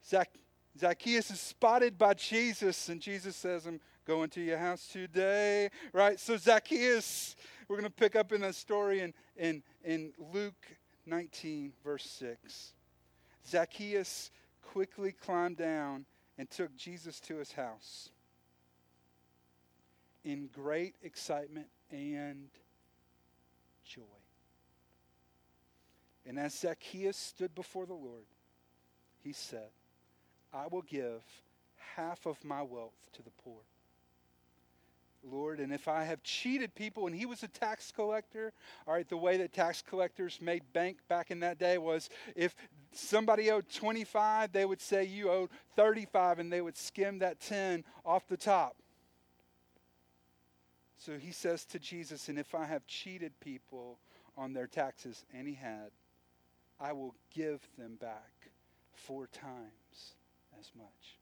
Zac- 0.09 0.39
Zacchaeus 0.79 1.31
is 1.31 1.41
spotted 1.41 1.99
by 1.99 2.15
Jesus, 2.15 2.89
and 2.89 3.01
Jesus 3.01 3.35
says, 3.35 3.67
I'm 3.67 3.81
going 4.07 4.31
to 4.31 4.41
your 4.41 4.59
house 4.59 4.87
today, 4.87 5.69
right? 5.93 6.19
So 6.21 6.37
Zacchaeus, 6.37 7.35
we're 7.69 7.77
going 7.77 7.85
to 7.85 7.91
pick 7.91 8.17
up 8.17 8.33
in 8.33 8.41
that 8.43 8.55
story 8.55 9.01
in, 9.01 9.13
in, 9.37 9.63
in 9.85 10.13
Luke 10.33 10.67
19, 11.07 11.73
verse 11.85 12.05
6. 12.05 12.73
Zacchaeus 13.49 14.31
quickly 14.63 15.13
climbed 15.13 15.57
down 15.57 16.05
and 16.39 16.51
took 16.51 16.77
Jesus 16.77 17.21
to 17.21 17.37
his 17.37 17.53
house 17.53 18.11
in 20.25 20.49
great 20.53 20.95
excitement 21.03 21.69
and 21.91 22.49
joy. 23.85 24.03
And 26.27 26.39
as 26.39 26.59
Zacchaeus 26.59 27.17
stood 27.17 27.55
before 27.55 27.87
the 27.87 27.95
Lord, 27.95 28.27
he 29.23 29.33
said, 29.33 29.71
I 30.53 30.67
will 30.67 30.83
give 30.83 31.23
half 31.95 32.27
of 32.27 32.45
my 32.45 32.63
wealth 32.63 33.09
to 33.15 33.23
the 33.23 33.31
poor. 33.45 33.61
Lord. 35.31 35.61
And 35.61 35.73
if 35.73 35.89
I 35.89 36.05
have 36.05 36.23
cheated 36.23 36.75
people, 36.75 37.07
and 37.07 37.15
he 37.15 37.27
was 37.27 37.43
a 37.43 37.49
tax 37.49 37.93
collector, 37.95 38.53
all 38.87 38.95
right, 38.95 39.09
the 39.09 39.17
way 39.17 39.37
that 39.39 39.53
tax 39.53 39.83
collectors 39.83 40.39
made 40.41 40.63
bank 40.73 40.99
back 41.09 41.31
in 41.31 41.41
that 41.41 41.59
day 41.59 41.79
was 41.79 42.09
if 42.35 42.55
somebody 42.93 43.51
owed 43.51 43.69
25, 43.69 44.53
they 44.53 44.65
would 44.65 44.81
say 44.81 45.05
you 45.05 45.31
owed 45.31 45.51
35, 45.77 46.39
and 46.39 46.53
they 46.53 46.61
would 46.61 46.77
skim 46.77 47.19
that 47.19 47.41
10 47.41 47.85
off 48.05 48.27
the 48.29 48.37
top. 48.37 48.77
So 50.99 51.19
he 51.19 51.31
says 51.31 51.65
to 51.67 51.79
Jesus, 51.79 52.29
and 52.29 52.39
if 52.39 52.55
I 52.55 52.65
have 52.65 52.87
cheated 52.87 53.39
people 53.41 53.99
on 54.37 54.53
their 54.53 54.67
taxes, 54.67 55.25
and 55.33 55.47
he 55.47 55.55
had, 55.55 55.91
I 56.81 56.93
will 56.93 57.15
give 57.35 57.61
them 57.79 57.97
back 58.01 58.51
four 58.93 59.27
times 59.27 60.15
as 60.59 60.71
much. 60.77 61.19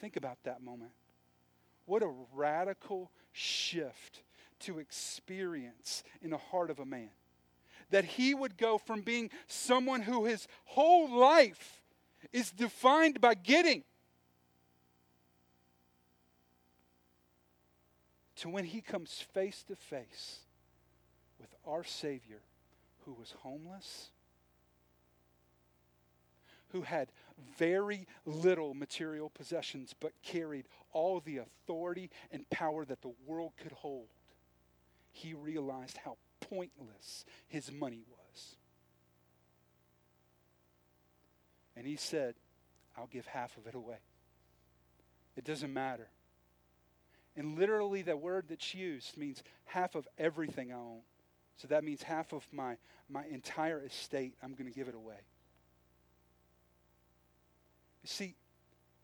Think 0.00 0.16
about 0.16 0.38
that 0.44 0.62
moment. 0.62 0.92
What 1.88 2.02
a 2.02 2.12
radical 2.34 3.10
shift 3.32 4.22
to 4.60 4.78
experience 4.78 6.04
in 6.20 6.28
the 6.28 6.36
heart 6.36 6.70
of 6.70 6.78
a 6.80 6.84
man. 6.84 7.08
That 7.88 8.04
he 8.04 8.34
would 8.34 8.58
go 8.58 8.76
from 8.76 9.00
being 9.00 9.30
someone 9.46 10.02
who 10.02 10.26
his 10.26 10.46
whole 10.66 11.08
life 11.08 11.82
is 12.30 12.50
defined 12.50 13.22
by 13.22 13.32
getting 13.32 13.84
to 18.36 18.50
when 18.50 18.64
he 18.64 18.82
comes 18.82 19.24
face 19.32 19.62
to 19.62 19.74
face 19.74 20.40
with 21.40 21.48
our 21.66 21.84
Savior 21.84 22.42
who 23.06 23.14
was 23.14 23.32
homeless 23.40 24.10
who 26.72 26.82
had 26.82 27.08
very 27.58 28.06
little 28.24 28.74
material 28.74 29.30
possessions 29.30 29.94
but 29.98 30.12
carried 30.22 30.66
all 30.92 31.20
the 31.20 31.38
authority 31.38 32.10
and 32.30 32.48
power 32.50 32.84
that 32.84 33.02
the 33.02 33.12
world 33.26 33.52
could 33.56 33.72
hold, 33.72 34.08
he 35.12 35.34
realized 35.34 35.98
how 35.98 36.16
pointless 36.40 37.24
his 37.48 37.72
money 37.72 38.02
was. 38.08 38.56
And 41.76 41.86
he 41.86 41.96
said, 41.96 42.34
I'll 42.96 43.06
give 43.06 43.26
half 43.26 43.56
of 43.56 43.66
it 43.66 43.74
away. 43.74 43.98
It 45.36 45.44
doesn't 45.44 45.72
matter. 45.72 46.08
And 47.36 47.56
literally, 47.56 48.02
the 48.02 48.16
word 48.16 48.46
that's 48.48 48.74
used 48.74 49.16
means 49.16 49.44
half 49.64 49.94
of 49.94 50.08
everything 50.18 50.72
I 50.72 50.76
own. 50.76 51.00
So 51.56 51.68
that 51.68 51.84
means 51.84 52.02
half 52.02 52.32
of 52.32 52.44
my, 52.52 52.76
my 53.08 53.24
entire 53.30 53.84
estate, 53.84 54.34
I'm 54.42 54.54
going 54.54 54.66
to 54.66 54.76
give 54.76 54.88
it 54.88 54.94
away. 54.94 55.20
See, 58.04 58.34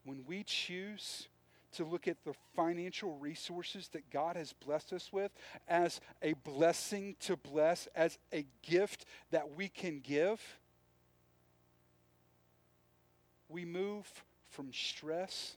when 0.04 0.24
we 0.26 0.44
choose 0.44 1.28
to 1.72 1.84
look 1.84 2.06
at 2.06 2.22
the 2.24 2.34
financial 2.54 3.18
resources 3.18 3.88
that 3.88 4.08
God 4.10 4.36
has 4.36 4.52
blessed 4.52 4.92
us 4.92 5.12
with 5.12 5.32
as 5.68 6.00
a 6.22 6.34
blessing 6.34 7.16
to 7.20 7.36
bless, 7.36 7.88
as 7.96 8.18
a 8.32 8.46
gift 8.62 9.04
that 9.30 9.56
we 9.56 9.68
can 9.68 10.00
give, 10.00 10.40
we 13.48 13.64
move 13.64 14.06
from 14.50 14.72
stress 14.72 15.56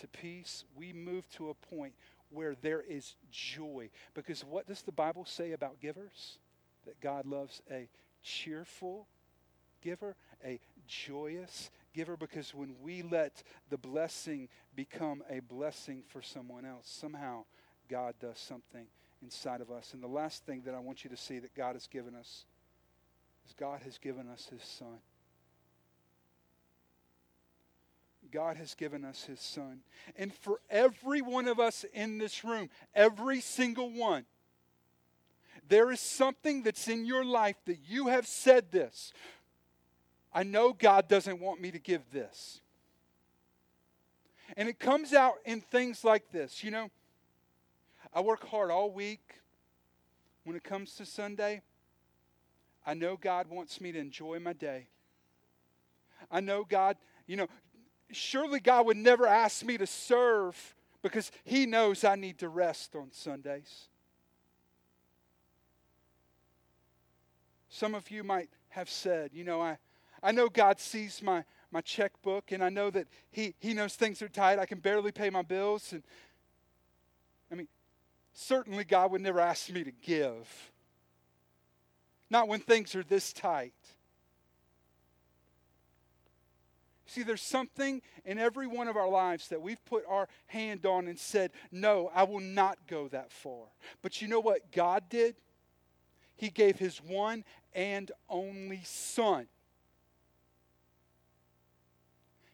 to 0.00 0.06
peace. 0.06 0.64
We 0.76 0.92
move 0.92 1.28
to 1.30 1.50
a 1.50 1.54
point 1.54 1.94
where 2.30 2.54
there 2.60 2.82
is 2.82 3.14
joy. 3.30 3.90
Because 4.14 4.44
what 4.44 4.66
does 4.66 4.82
the 4.82 4.92
Bible 4.92 5.24
say 5.24 5.52
about 5.52 5.80
givers? 5.80 6.38
That 6.84 7.00
God 7.00 7.26
loves 7.26 7.62
a 7.70 7.88
cheerful 8.22 9.06
giver, 9.82 10.16
a 10.44 10.60
joyous 10.86 11.70
giver, 11.98 12.16
because 12.16 12.54
when 12.54 12.76
we 12.80 13.02
let 13.02 13.42
the 13.70 13.76
blessing 13.76 14.48
become 14.76 15.20
a 15.28 15.40
blessing 15.40 16.04
for 16.06 16.22
someone 16.22 16.64
else, 16.64 16.88
somehow 16.88 17.44
God 17.88 18.14
does 18.20 18.38
something 18.38 18.86
inside 19.20 19.60
of 19.60 19.72
us. 19.72 19.94
And 19.94 20.00
the 20.00 20.06
last 20.06 20.46
thing 20.46 20.62
that 20.64 20.76
I 20.76 20.78
want 20.78 21.02
you 21.02 21.10
to 21.10 21.16
see 21.16 21.40
that 21.40 21.56
God 21.56 21.74
has 21.74 21.88
given 21.88 22.14
us 22.14 22.44
is 23.48 23.52
God 23.58 23.80
has 23.82 23.98
given 23.98 24.28
us 24.28 24.48
His 24.48 24.62
Son. 24.62 25.00
God 28.30 28.56
has 28.58 28.76
given 28.76 29.04
us 29.04 29.24
His 29.24 29.40
Son. 29.40 29.80
And 30.14 30.32
for 30.32 30.60
every 30.70 31.20
one 31.20 31.48
of 31.48 31.58
us 31.58 31.84
in 31.92 32.18
this 32.18 32.44
room, 32.44 32.70
every 32.94 33.40
single 33.40 33.90
one, 33.90 34.24
there 35.68 35.90
is 35.90 35.98
something 35.98 36.62
that's 36.62 36.86
in 36.86 37.04
your 37.04 37.24
life 37.24 37.56
that 37.66 37.78
you 37.88 38.06
have 38.06 38.28
said 38.28 38.70
this. 38.70 39.12
I 40.32 40.42
know 40.42 40.72
God 40.72 41.08
doesn't 41.08 41.40
want 41.40 41.60
me 41.60 41.70
to 41.70 41.78
give 41.78 42.02
this. 42.12 42.60
And 44.56 44.68
it 44.68 44.78
comes 44.78 45.12
out 45.12 45.34
in 45.44 45.60
things 45.60 46.04
like 46.04 46.30
this. 46.30 46.62
You 46.64 46.70
know, 46.70 46.90
I 48.12 48.20
work 48.20 48.46
hard 48.46 48.70
all 48.70 48.90
week. 48.90 49.34
When 50.44 50.56
it 50.56 50.64
comes 50.64 50.94
to 50.94 51.04
Sunday, 51.04 51.60
I 52.86 52.94
know 52.94 53.16
God 53.16 53.50
wants 53.50 53.80
me 53.80 53.92
to 53.92 53.98
enjoy 53.98 54.38
my 54.38 54.54
day. 54.54 54.86
I 56.30 56.40
know 56.40 56.64
God, 56.64 56.96
you 57.26 57.36
know, 57.36 57.48
surely 58.10 58.60
God 58.60 58.86
would 58.86 58.96
never 58.96 59.26
ask 59.26 59.62
me 59.64 59.76
to 59.76 59.86
serve 59.86 60.74
because 61.02 61.30
He 61.44 61.66
knows 61.66 62.02
I 62.02 62.16
need 62.16 62.38
to 62.38 62.48
rest 62.48 62.96
on 62.96 63.08
Sundays. 63.12 63.88
Some 67.68 67.94
of 67.94 68.10
you 68.10 68.24
might 68.24 68.48
have 68.70 68.88
said, 68.88 69.30
you 69.34 69.44
know, 69.44 69.60
I, 69.60 69.76
I 70.22 70.32
know 70.32 70.48
God 70.48 70.80
sees 70.80 71.22
my, 71.22 71.44
my 71.70 71.80
checkbook 71.80 72.52
and 72.52 72.62
I 72.62 72.68
know 72.68 72.90
that 72.90 73.06
he, 73.30 73.54
he 73.58 73.74
knows 73.74 73.94
things 73.94 74.22
are 74.22 74.28
tight. 74.28 74.58
I 74.58 74.66
can 74.66 74.78
barely 74.78 75.12
pay 75.12 75.30
my 75.30 75.42
bills. 75.42 75.92
And 75.92 76.02
I 77.50 77.54
mean, 77.54 77.68
certainly 78.32 78.84
God 78.84 79.10
would 79.12 79.20
never 79.20 79.40
ask 79.40 79.70
me 79.70 79.84
to 79.84 79.92
give. 79.92 80.70
Not 82.30 82.48
when 82.48 82.60
things 82.60 82.94
are 82.94 83.02
this 83.02 83.32
tight. 83.32 83.72
See, 87.08 87.22
there's 87.22 87.42
something 87.42 88.02
in 88.26 88.38
every 88.38 88.66
one 88.66 88.86
of 88.86 88.96
our 88.98 89.08
lives 89.08 89.48
that 89.48 89.62
we've 89.62 89.82
put 89.86 90.04
our 90.06 90.28
hand 90.46 90.84
on 90.84 91.08
and 91.08 91.18
said, 91.18 91.52
No, 91.72 92.10
I 92.14 92.24
will 92.24 92.40
not 92.40 92.78
go 92.86 93.08
that 93.08 93.32
far. 93.32 93.64
But 94.02 94.20
you 94.20 94.28
know 94.28 94.40
what 94.40 94.70
God 94.72 95.04
did? 95.08 95.34
He 96.36 96.50
gave 96.50 96.78
His 96.78 96.98
one 96.98 97.44
and 97.72 98.12
only 98.28 98.82
Son. 98.84 99.48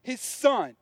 His 0.05 0.21
Son. 0.21 0.77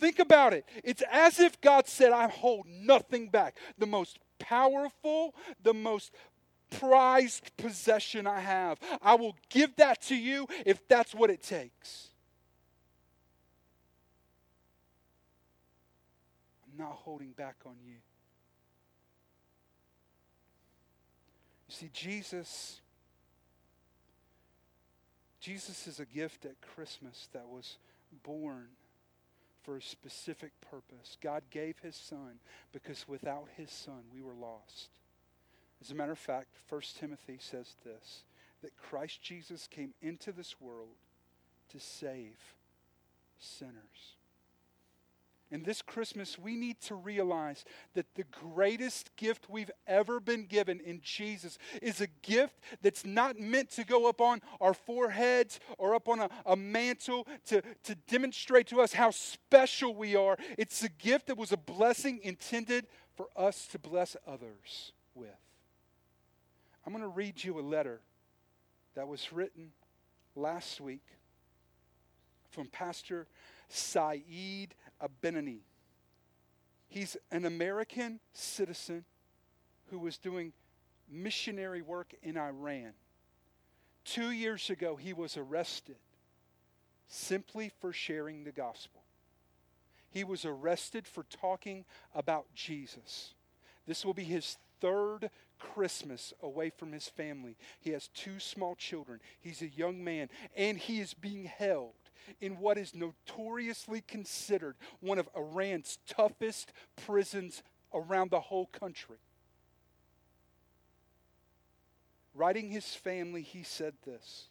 Think 0.00 0.18
about 0.18 0.54
it. 0.54 0.64
It's 0.82 1.02
as 1.12 1.38
if 1.38 1.60
God 1.60 1.86
said, 1.86 2.10
I 2.10 2.26
hold 2.26 2.66
nothing 2.66 3.28
back. 3.28 3.58
The 3.78 3.86
most 3.86 4.18
powerful, 4.38 5.34
the 5.62 5.74
most 5.74 6.10
prized 6.70 7.54
possession 7.58 8.26
I 8.26 8.40
have. 8.40 8.78
I 9.02 9.14
will 9.14 9.36
give 9.50 9.76
that 9.76 10.00
to 10.04 10.16
you 10.16 10.48
if 10.64 10.88
that's 10.88 11.14
what 11.14 11.28
it 11.28 11.42
takes. 11.42 12.08
I'm 16.64 16.78
not 16.82 16.92
holding 16.92 17.32
back 17.32 17.56
on 17.66 17.74
you. 17.84 17.96
You 21.68 21.74
see, 21.74 21.90
Jesus. 21.92 22.80
Jesus 25.40 25.86
is 25.86 26.00
a 26.00 26.04
gift 26.04 26.44
at 26.44 26.60
Christmas 26.60 27.28
that 27.32 27.48
was 27.48 27.78
born 28.22 28.68
for 29.62 29.76
a 29.76 29.82
specific 29.82 30.52
purpose. 30.60 31.16
God 31.22 31.42
gave 31.50 31.78
his 31.78 31.96
son 31.96 32.40
because 32.72 33.08
without 33.08 33.48
his 33.56 33.70
son 33.70 34.02
we 34.12 34.22
were 34.22 34.34
lost. 34.34 34.90
As 35.80 35.90
a 35.90 35.94
matter 35.94 36.12
of 36.12 36.18
fact, 36.18 36.48
1 36.68 36.80
Timothy 36.98 37.38
says 37.40 37.76
this 37.84 38.24
that 38.62 38.76
Christ 38.76 39.22
Jesus 39.22 39.66
came 39.66 39.94
into 40.02 40.32
this 40.32 40.60
world 40.60 40.96
to 41.70 41.80
save 41.80 42.36
sinners. 43.38 44.16
And 45.52 45.64
this 45.64 45.82
Christmas, 45.82 46.38
we 46.38 46.54
need 46.54 46.80
to 46.82 46.94
realize 46.94 47.64
that 47.94 48.06
the 48.14 48.24
greatest 48.24 49.14
gift 49.16 49.50
we've 49.50 49.70
ever 49.86 50.20
been 50.20 50.46
given 50.46 50.78
in 50.80 51.00
Jesus 51.02 51.58
is 51.82 52.00
a 52.00 52.06
gift 52.22 52.60
that's 52.82 53.04
not 53.04 53.38
meant 53.38 53.70
to 53.72 53.84
go 53.84 54.08
up 54.08 54.20
on 54.20 54.40
our 54.60 54.74
foreheads 54.74 55.58
or 55.76 55.94
up 55.96 56.08
on 56.08 56.20
a, 56.20 56.30
a 56.46 56.54
mantle 56.54 57.26
to, 57.46 57.62
to 57.82 57.94
demonstrate 58.06 58.68
to 58.68 58.80
us 58.80 58.92
how 58.92 59.10
special 59.10 59.92
we 59.92 60.14
are. 60.14 60.36
It's 60.56 60.84
a 60.84 60.88
gift 60.88 61.26
that 61.26 61.36
was 61.36 61.50
a 61.50 61.56
blessing 61.56 62.20
intended 62.22 62.86
for 63.16 63.26
us 63.36 63.66
to 63.68 63.78
bless 63.78 64.16
others 64.26 64.92
with. 65.16 65.28
I'm 66.86 66.92
going 66.92 67.02
to 67.02 67.08
read 67.08 67.42
you 67.42 67.58
a 67.58 67.60
letter 67.60 68.00
that 68.94 69.08
was 69.08 69.32
written 69.32 69.72
last 70.36 70.80
week 70.80 71.04
from 72.50 72.68
Pastor 72.68 73.26
Saeed 73.68 74.74
Abedini. 75.02 75.60
He's 76.88 77.16
an 77.30 77.44
American 77.44 78.20
citizen 78.32 79.04
who 79.90 79.98
was 79.98 80.18
doing 80.18 80.52
missionary 81.08 81.82
work 81.82 82.14
in 82.22 82.36
Iran. 82.36 82.92
Two 84.04 84.30
years 84.30 84.70
ago, 84.70 84.96
he 84.96 85.12
was 85.12 85.36
arrested 85.36 85.96
simply 87.08 87.70
for 87.80 87.92
sharing 87.92 88.44
the 88.44 88.52
gospel. 88.52 89.02
He 90.10 90.24
was 90.24 90.44
arrested 90.44 91.06
for 91.06 91.24
talking 91.24 91.84
about 92.14 92.46
Jesus. 92.54 93.34
This 93.86 94.04
will 94.04 94.14
be 94.14 94.24
his 94.24 94.56
third 94.80 95.30
Christmas 95.58 96.32
away 96.42 96.70
from 96.70 96.92
his 96.92 97.08
family. 97.08 97.56
He 97.80 97.90
has 97.90 98.08
two 98.08 98.40
small 98.40 98.74
children. 98.74 99.20
He's 99.40 99.62
a 99.62 99.68
young 99.68 100.02
man, 100.02 100.28
and 100.56 100.78
he 100.78 101.00
is 101.00 101.14
being 101.14 101.44
held 101.44 101.92
in 102.40 102.58
what 102.58 102.78
is 102.78 102.94
notoriously 102.94 104.02
considered 104.02 104.76
one 105.00 105.18
of 105.18 105.28
Iran's 105.36 105.98
toughest 106.06 106.72
prisons 106.96 107.62
around 107.92 108.30
the 108.30 108.40
whole 108.40 108.66
country. 108.66 109.18
Writing 112.34 112.70
his 112.70 112.94
family, 112.94 113.42
he 113.42 113.62
said 113.62 113.94
this 114.04 114.48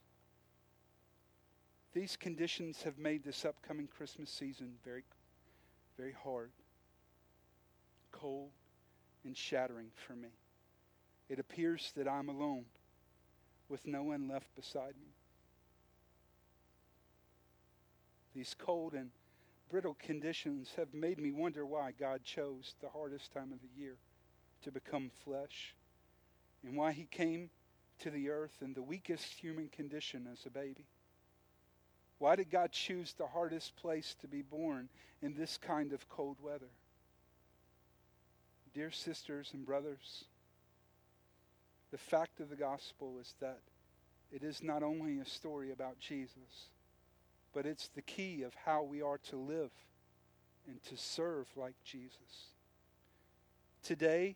These 1.94 2.15
conditions 2.15 2.84
have 2.84 2.98
made 2.98 3.24
this 3.24 3.46
upcoming 3.46 3.88
Christmas 3.88 4.30
season 4.30 4.74
very, 4.84 5.04
very 5.98 6.15
hard, 6.24 6.52
cold, 8.12 8.52
and 9.24 9.36
shattering 9.36 9.92
for 10.08 10.13
me. 10.13 10.30
It 11.30 11.39
appears 11.39 11.94
that 11.96 12.08
I'm 12.08 12.30
alone 12.30 12.65
with 13.70 13.86
no 13.86 14.04
one 14.04 14.28
left 14.28 14.54
beside 14.56 14.96
me. 15.00 15.13
These 18.36 18.56
cold 18.58 18.94
and 18.94 19.10
brittle 19.70 19.96
conditions 20.00 20.74
have 20.78 20.94
made 20.94 21.20
me 21.20 21.32
wonder 21.32 21.65
why 21.65 21.92
God 21.92 22.24
chose 22.24 22.76
the 22.82 22.89
hardest 22.89 23.32
time 23.34 23.52
of 23.52 23.62
the 23.62 23.82
year 23.82 23.98
to 24.63 24.72
become 24.72 25.12
flesh 25.24 25.76
and 26.63 26.76
why 26.76 26.92
he 26.92 27.06
came 27.06 27.50
to 28.00 28.10
the 28.10 28.30
earth 28.30 28.58
in 28.62 28.74
the 28.74 28.82
weakest 28.82 29.39
human 29.39 29.70
condition 29.70 30.28
as 30.32 30.46
a 30.46 30.50
baby. 30.50 30.86
Why 32.18 32.36
did 32.36 32.50
God 32.50 32.72
choose 32.72 33.13
the 33.13 33.28
hardest 33.28 33.76
place 33.78 34.15
to 34.22 34.28
be 34.28 34.42
born 34.42 34.89
in 35.22 35.34
this 35.34 35.58
kind 35.58 35.94
of 35.94 36.10
cold 36.10 36.38
weather? 36.42 36.70
Dear 38.74 38.92
sisters 38.92 39.52
and 39.54 39.65
brothers, 39.65 40.26
the 41.92 41.98
fact 41.98 42.39
of 42.39 42.50
the 42.50 42.56
gospel 42.56 43.18
is 43.20 43.34
that 43.39 43.62
it 44.32 44.44
is 44.44 44.62
not 44.62 44.84
only 44.84 45.20
a 45.20 45.26
story 45.26 45.72
about 45.72 46.00
Jesus, 46.00 46.70
but 47.54 47.66
it's 47.66 47.90
the 47.90 48.02
key 48.02 48.44
of 48.44 48.54
how 48.66 48.84
we 48.84 49.02
are 49.02 49.18
to 49.30 49.38
live 49.38 49.72
and 50.68 50.82
to 50.84 50.98
serve 50.98 51.48
like 51.56 51.76
Jesus. 51.84 52.54
Today, 53.84 54.36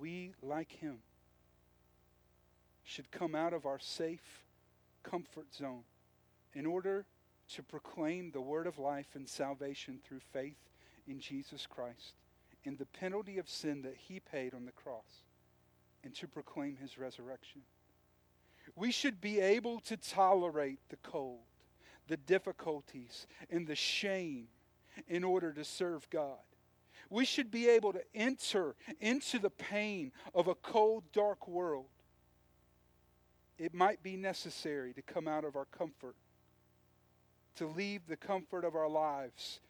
we, 0.00 0.32
like 0.42 0.72
him, 0.72 0.98
should 2.84 3.10
come 3.10 3.34
out 3.34 3.52
of 3.52 3.66
our 3.66 3.78
safe 3.78 4.42
comfort 5.02 5.54
zone 5.54 5.84
in 6.54 6.66
order 6.66 7.04
to 7.54 7.62
proclaim 7.62 8.30
the 8.30 8.40
word 8.40 8.66
of 8.66 8.78
life 8.78 9.08
and 9.14 9.28
salvation 9.28 9.98
through 10.02 10.20
faith 10.32 10.56
in 11.06 11.20
Jesus 11.20 11.66
Christ 11.66 12.14
and 12.64 12.78
the 12.78 12.86
penalty 12.86 13.38
of 13.38 13.48
sin 13.48 13.82
that 13.82 13.96
he 13.96 14.20
paid 14.20 14.54
on 14.54 14.64
the 14.64 14.72
cross 14.72 15.24
and 16.04 16.14
to 16.14 16.26
proclaim 16.26 16.76
his 16.76 16.98
resurrection. 16.98 17.62
We 18.76 18.92
should 18.92 19.20
be 19.20 19.40
able 19.40 19.80
to 19.80 19.96
tolerate 19.96 20.78
the 20.88 20.96
cold, 20.96 21.40
the 22.08 22.16
difficulties, 22.16 23.26
and 23.50 23.66
the 23.66 23.76
shame 23.76 24.48
in 25.08 25.24
order 25.24 25.52
to 25.52 25.64
serve 25.64 26.08
God. 26.10 26.38
We 27.10 27.24
should 27.24 27.50
be 27.50 27.68
able 27.68 27.92
to 27.92 28.02
enter 28.14 28.74
into 29.00 29.38
the 29.38 29.50
pain 29.50 30.12
of 30.34 30.48
a 30.48 30.54
cold, 30.54 31.04
dark 31.12 31.46
world. 31.46 31.86
It 33.58 33.74
might 33.74 34.02
be 34.02 34.16
necessary 34.16 34.92
to 34.94 35.02
come 35.02 35.28
out 35.28 35.44
of 35.44 35.56
our 35.56 35.66
comfort, 35.66 36.16
to 37.56 37.66
leave 37.66 38.06
the 38.08 38.16
comfort 38.16 38.64
of 38.64 38.74
our 38.74 38.88
lives, 38.88 39.60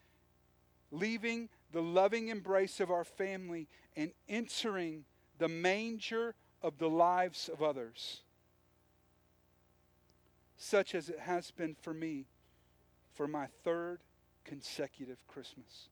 leaving 0.91 1.49
the 1.73 1.83
loving 1.83 2.29
embrace 2.29 2.81
of 2.81 2.91
our 2.91 3.05
family, 3.05 3.69
and 3.97 4.13
entering 4.29 5.05
the 5.39 5.49
manger 5.49 6.35
of 6.63 6.79
the 6.79 6.89
lives 6.89 7.51
of 7.53 7.63
others, 7.63 8.23
such 10.63 10.95
as 10.95 11.09
it 11.09 11.19
has 11.19 11.51
been 11.51 11.75
for 11.75 11.93
me 11.93 12.25
for 13.15 13.27
my 13.27 13.47
third 13.65 13.99
consecutive 14.45 15.27
Christmas. 15.27 15.89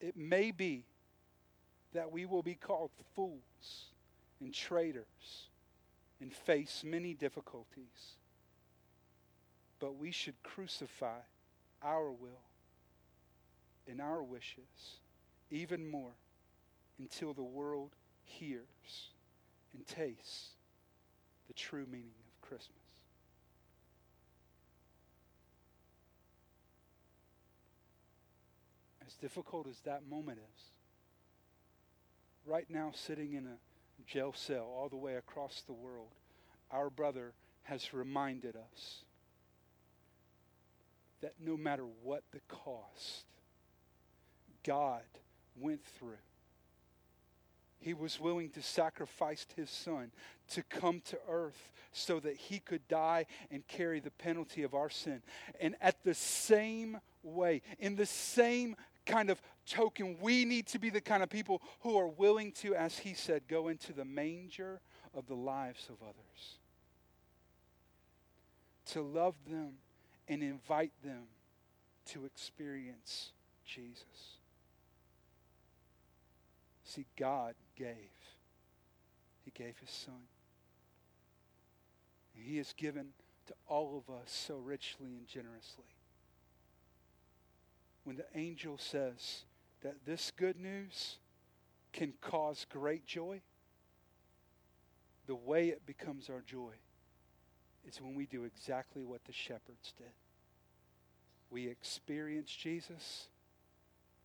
It 0.00 0.16
may 0.16 0.50
be 0.50 0.84
that 1.94 2.10
we 2.10 2.26
will 2.26 2.42
be 2.42 2.56
called 2.56 2.90
fools 3.14 3.92
and 4.40 4.52
traitors 4.52 5.48
and 6.20 6.32
face 6.32 6.82
many 6.84 7.14
difficulties, 7.14 8.16
but 9.78 9.96
we 9.96 10.10
should 10.10 10.42
crucify 10.42 11.20
our 11.82 12.10
will 12.10 12.50
and 13.86 14.00
our 14.00 14.24
wishes 14.24 14.98
even 15.52 15.88
more 15.88 16.16
until 16.98 17.32
the 17.32 17.44
world 17.44 17.92
hears 18.24 19.12
and 19.72 19.86
tastes 19.86 20.48
the 21.46 21.54
true 21.54 21.86
meaning 21.88 22.25
Christmas. 22.48 22.70
As 29.06 29.14
difficult 29.14 29.66
as 29.68 29.78
that 29.80 30.08
moment 30.08 30.38
is, 30.38 30.62
right 32.44 32.66
now, 32.68 32.92
sitting 32.94 33.34
in 33.34 33.46
a 33.46 33.56
jail 34.06 34.32
cell 34.36 34.64
all 34.64 34.88
the 34.88 34.96
way 34.96 35.16
across 35.16 35.62
the 35.66 35.72
world, 35.72 36.10
our 36.70 36.90
brother 36.90 37.32
has 37.64 37.92
reminded 37.92 38.56
us 38.56 39.04
that 41.20 41.34
no 41.44 41.56
matter 41.56 41.84
what 42.02 42.22
the 42.32 42.40
cost, 42.48 43.24
God 44.64 45.02
went 45.58 45.84
through 45.98 46.18
he 47.78 47.94
was 47.94 48.20
willing 48.20 48.50
to 48.50 48.62
sacrifice 48.62 49.46
his 49.54 49.70
son 49.70 50.10
to 50.50 50.62
come 50.62 51.00
to 51.06 51.18
earth 51.28 51.72
so 51.92 52.20
that 52.20 52.36
he 52.36 52.58
could 52.58 52.86
die 52.88 53.26
and 53.50 53.66
carry 53.68 54.00
the 54.00 54.10
penalty 54.10 54.62
of 54.62 54.74
our 54.74 54.90
sin. 54.90 55.22
And 55.60 55.76
at 55.80 56.02
the 56.04 56.14
same 56.14 56.98
way, 57.22 57.62
in 57.78 57.96
the 57.96 58.06
same 58.06 58.76
kind 59.04 59.30
of 59.30 59.40
token, 59.66 60.18
we 60.20 60.44
need 60.44 60.66
to 60.68 60.78
be 60.78 60.90
the 60.90 61.00
kind 61.00 61.22
of 61.22 61.30
people 61.30 61.62
who 61.80 61.96
are 61.96 62.08
willing 62.08 62.52
to, 62.52 62.74
as 62.74 62.98
he 62.98 63.14
said, 63.14 63.42
go 63.48 63.68
into 63.68 63.92
the 63.92 64.04
manger 64.04 64.80
of 65.14 65.26
the 65.26 65.34
lives 65.34 65.88
of 65.88 65.96
others. 66.02 66.58
To 68.92 69.02
love 69.02 69.34
them 69.48 69.74
and 70.28 70.42
invite 70.42 70.92
them 71.04 71.24
to 72.06 72.24
experience 72.24 73.30
Jesus. 73.64 74.04
See, 76.84 77.06
God 77.18 77.54
gave. 77.76 78.10
He 79.44 79.50
gave 79.52 79.78
his 79.78 79.90
son. 79.90 80.26
And 82.34 82.44
he 82.44 82.56
has 82.58 82.72
given 82.72 83.08
to 83.46 83.54
all 83.68 83.96
of 83.96 84.12
us 84.12 84.32
so 84.32 84.56
richly 84.56 85.14
and 85.16 85.26
generously. 85.26 85.84
When 88.04 88.16
the 88.16 88.26
angel 88.34 88.78
says 88.78 89.44
that 89.82 90.04
this 90.04 90.32
good 90.36 90.58
news 90.58 91.18
can 91.92 92.12
cause 92.20 92.66
great 92.68 93.06
joy, 93.06 93.40
the 95.26 95.34
way 95.34 95.68
it 95.68 95.86
becomes 95.86 96.28
our 96.28 96.42
joy 96.42 96.72
is 97.86 98.00
when 98.00 98.14
we 98.14 98.26
do 98.26 98.44
exactly 98.44 99.04
what 99.04 99.24
the 99.24 99.32
shepherds 99.32 99.92
did. 99.96 100.12
We 101.50 101.68
experience 101.68 102.50
Jesus 102.50 103.28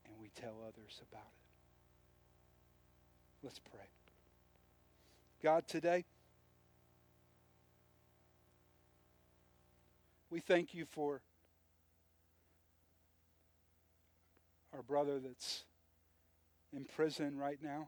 and 0.05 0.15
we 0.19 0.29
tell 0.29 0.55
others 0.61 1.01
about 1.09 1.21
it. 1.21 1.50
Let's 3.43 3.57
pray. 3.57 3.79
God, 5.41 5.67
today, 5.67 6.05
we 10.29 10.39
thank 10.39 10.75
you 10.75 10.85
for 10.85 11.21
our 14.75 14.83
brother 14.83 15.19
that's 15.19 15.63
in 16.71 16.85
prison 16.85 17.35
right 17.35 17.57
now. 17.63 17.87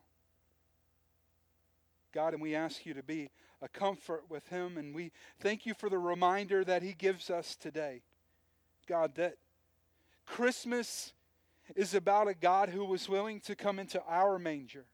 God, 2.16 2.34
and 2.34 2.42
we 2.42 2.56
ask 2.56 2.84
you 2.84 2.96
to 2.96 3.04
be 3.04 3.30
a 3.62 3.68
comfort 3.68 4.24
with 4.30 4.48
him, 4.48 4.80
and 4.80 4.96
we 4.96 5.12
thank 5.39 5.68
you 5.68 5.76
for 5.76 5.88
the 5.88 6.00
reminder 6.00 6.63
that 6.63 6.82
he 6.82 6.94
gives 6.94 7.30
us 7.30 7.56
today. 7.56 8.02
God, 8.88 9.13
that 9.16 9.36
Christmas 10.26 11.13
is 11.76 11.94
about 11.94 12.28
a 12.28 12.34
God 12.34 12.70
who 12.70 12.84
was 12.84 13.08
willing 13.08 13.39
to 13.42 13.56
come 13.56 13.78
into 13.78 14.02
our 14.08 14.39
manger 14.39 14.86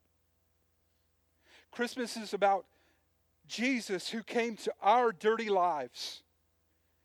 Christmas 1.72 2.18
is 2.18 2.34
about 2.34 2.66
Jesus 3.48 4.10
who 4.10 4.24
came 4.24 4.56
to 4.58 4.74
our 4.82 5.12
dirty 5.12 5.50
lives 5.50 6.24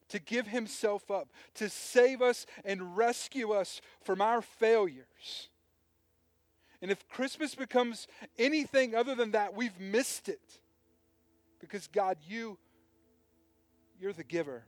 to 0.09 0.18
give 0.18 0.46
himself 0.46 1.11
up, 1.11 1.29
to 1.55 1.68
save 1.68 2.22
us 2.22 2.46
and 2.64 2.96
rescue 2.96 3.53
us 3.53 3.81
from 4.03 4.20
our 4.20 4.42
failures. 4.42 5.48
And 6.83 6.90
if 6.90 7.09
Christmas 7.09 7.55
becomes 7.55 8.07
anything 8.38 8.94
other 8.94 9.14
than 9.14 9.31
that, 9.31 9.55
we've 9.55 9.79
missed 9.81 10.29
it. 10.29 10.61
Because 11.59 11.87
God, 11.87 12.18
you 12.29 12.59
you're 14.00 14.12
the 14.12 14.24
giver. 14.24 14.64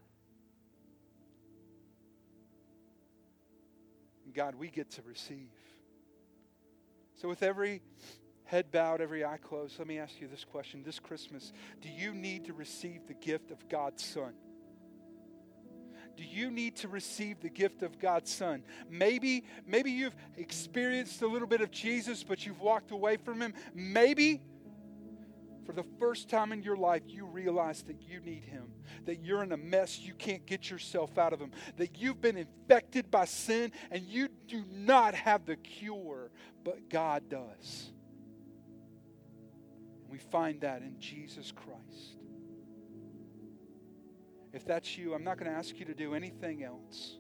God, 4.33 4.55
we 4.55 4.69
get 4.69 4.91
to 4.93 5.03
receive. 5.03 5.51
So 7.21 7.29
with 7.29 7.43
every 7.43 7.83
head 8.47 8.71
bowed, 8.71 9.01
every 9.01 9.25
eye 9.25 9.39
closed, 9.39 9.79
let 9.79 9.87
me 9.87 9.99
ask 9.99 10.21
you 10.21 10.29
this 10.29 10.45
question 10.45 10.83
this 10.83 10.99
Christmas 10.99 11.53
Do 11.81 11.89
you 11.89 12.15
need 12.15 12.47
to 12.47 12.53
receive 12.53 13.07
the 13.07 13.15
gift 13.15 13.51
of 13.51 13.69
God's 13.69 14.05
Son? 14.05 14.33
Do 16.17 16.25
you 16.25 16.51
need 16.51 16.77
to 16.77 16.89
receive 16.89 17.41
the 17.41 17.51
gift 17.51 17.83
of 17.83 17.99
God's 17.99 18.33
Son? 18.33 18.63
Maybe, 18.89 19.45
maybe 19.67 19.91
you've 19.91 20.17
experienced 20.37 21.21
a 21.21 21.27
little 21.27 21.49
bit 21.49 21.61
of 21.61 21.71
Jesus, 21.71 22.23
but 22.23 22.47
you've 22.47 22.61
walked 22.61 22.91
away 22.91 23.19
from 23.19 23.43
Him. 23.43 23.53
Maybe 23.75 24.41
for 25.67 25.73
the 25.73 25.85
first 25.99 26.31
time 26.31 26.53
in 26.53 26.63
your 26.63 26.77
life, 26.77 27.03
you 27.07 27.27
realize 27.27 27.83
that 27.83 28.01
you 28.01 28.21
need 28.21 28.45
Him, 28.45 28.73
that 29.05 29.23
you're 29.23 29.43
in 29.43 29.53
a 29.53 29.59
mess 29.59 29.99
you 29.99 30.15
can't 30.15 30.47
get 30.47 30.71
yourself 30.71 31.19
out 31.19 31.35
of 31.35 31.41
Him, 31.41 31.51
that 31.77 31.99
you've 31.99 32.23
been 32.23 32.39
infected 32.39 33.11
by 33.11 33.27
sin 33.27 33.73
and 33.91 34.03
you 34.05 34.29
do 34.49 34.65
not 34.73 35.15
have 35.15 35.45
the 35.45 35.57
cure, 35.57 36.31
but 36.65 36.89
God 36.89 37.29
does. 37.29 37.91
We 40.09 40.19
find 40.19 40.61
that 40.61 40.83
in 40.83 40.99
Jesus 40.99 41.53
Christ. 41.53 42.17
If 44.53 44.65
that's 44.65 44.97
you, 44.97 45.15
I'm 45.15 45.25
not 45.25 45.39
going 45.39 45.51
to 45.51 45.57
ask 45.57 45.79
you 45.79 45.85
to 45.85 45.95
do 45.95 46.15
anything 46.15 46.63
else. 46.63 47.19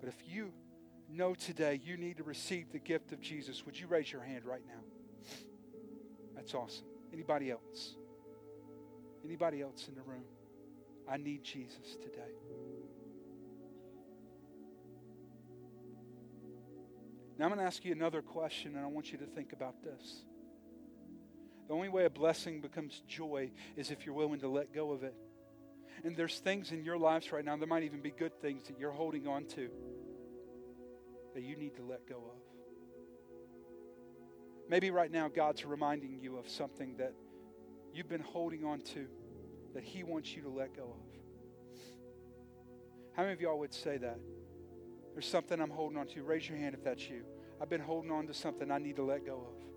But 0.00 0.08
if 0.08 0.16
you 0.26 0.52
know 1.08 1.34
today 1.34 1.80
you 1.82 1.96
need 1.96 2.16
to 2.16 2.24
receive 2.24 2.72
the 2.72 2.78
gift 2.78 3.12
of 3.12 3.20
Jesus, 3.20 3.64
would 3.64 3.78
you 3.78 3.86
raise 3.86 4.10
your 4.10 4.22
hand 4.22 4.44
right 4.44 4.62
now? 4.66 4.82
That's 6.34 6.54
awesome. 6.54 6.86
Anybody 7.12 7.50
else? 7.50 7.94
Anybody 9.24 9.62
else 9.62 9.88
in 9.88 9.94
the 9.94 10.02
room? 10.02 10.24
I 11.08 11.16
need 11.16 11.44
Jesus 11.44 11.96
today. 12.02 12.32
Now 17.38 17.46
I'm 17.46 17.50
going 17.50 17.60
to 17.60 17.66
ask 17.66 17.84
you 17.84 17.92
another 17.92 18.22
question, 18.22 18.76
and 18.76 18.84
I 18.84 18.88
want 18.88 19.12
you 19.12 19.18
to 19.18 19.26
think 19.26 19.52
about 19.52 19.82
this. 19.82 20.24
The 21.68 21.74
only 21.74 21.88
way 21.88 22.04
a 22.04 22.10
blessing 22.10 22.60
becomes 22.60 23.02
joy 23.06 23.50
is 23.76 23.90
if 23.90 24.04
you're 24.04 24.14
willing 24.14 24.40
to 24.40 24.48
let 24.48 24.72
go 24.72 24.92
of 24.92 25.02
it. 25.04 25.14
And 26.04 26.16
there's 26.16 26.38
things 26.38 26.72
in 26.72 26.84
your 26.84 26.98
lives 26.98 27.32
right 27.32 27.44
now, 27.44 27.56
there 27.56 27.68
might 27.68 27.84
even 27.84 28.00
be 28.00 28.10
good 28.10 28.40
things 28.40 28.66
that 28.66 28.78
you're 28.78 28.92
holding 28.92 29.26
on 29.28 29.44
to 29.46 29.68
that 31.34 31.42
you 31.42 31.56
need 31.56 31.76
to 31.76 31.82
let 31.82 32.06
go 32.08 32.16
of. 32.16 32.40
Maybe 34.68 34.90
right 34.90 35.10
now 35.10 35.28
God's 35.28 35.64
reminding 35.64 36.18
you 36.20 36.38
of 36.38 36.48
something 36.48 36.96
that 36.96 37.14
you've 37.92 38.08
been 38.08 38.20
holding 38.20 38.64
on 38.64 38.80
to 38.80 39.06
that 39.74 39.84
He 39.84 40.02
wants 40.02 40.34
you 40.34 40.42
to 40.42 40.48
let 40.48 40.76
go 40.76 40.84
of. 40.84 41.12
How 43.14 43.22
many 43.22 43.34
of 43.34 43.40
y'all 43.40 43.58
would 43.58 43.74
say 43.74 43.98
that? 43.98 44.18
There's 45.12 45.26
something 45.26 45.60
I'm 45.60 45.70
holding 45.70 45.98
on 45.98 46.06
to. 46.08 46.22
Raise 46.22 46.48
your 46.48 46.56
hand 46.58 46.74
if 46.74 46.82
that's 46.82 47.08
you. 47.08 47.22
I've 47.60 47.68
been 47.68 47.80
holding 47.80 48.10
on 48.10 48.26
to 48.26 48.34
something 48.34 48.70
I 48.70 48.78
need 48.78 48.96
to 48.96 49.02
let 49.02 49.26
go 49.26 49.48
of. 49.48 49.71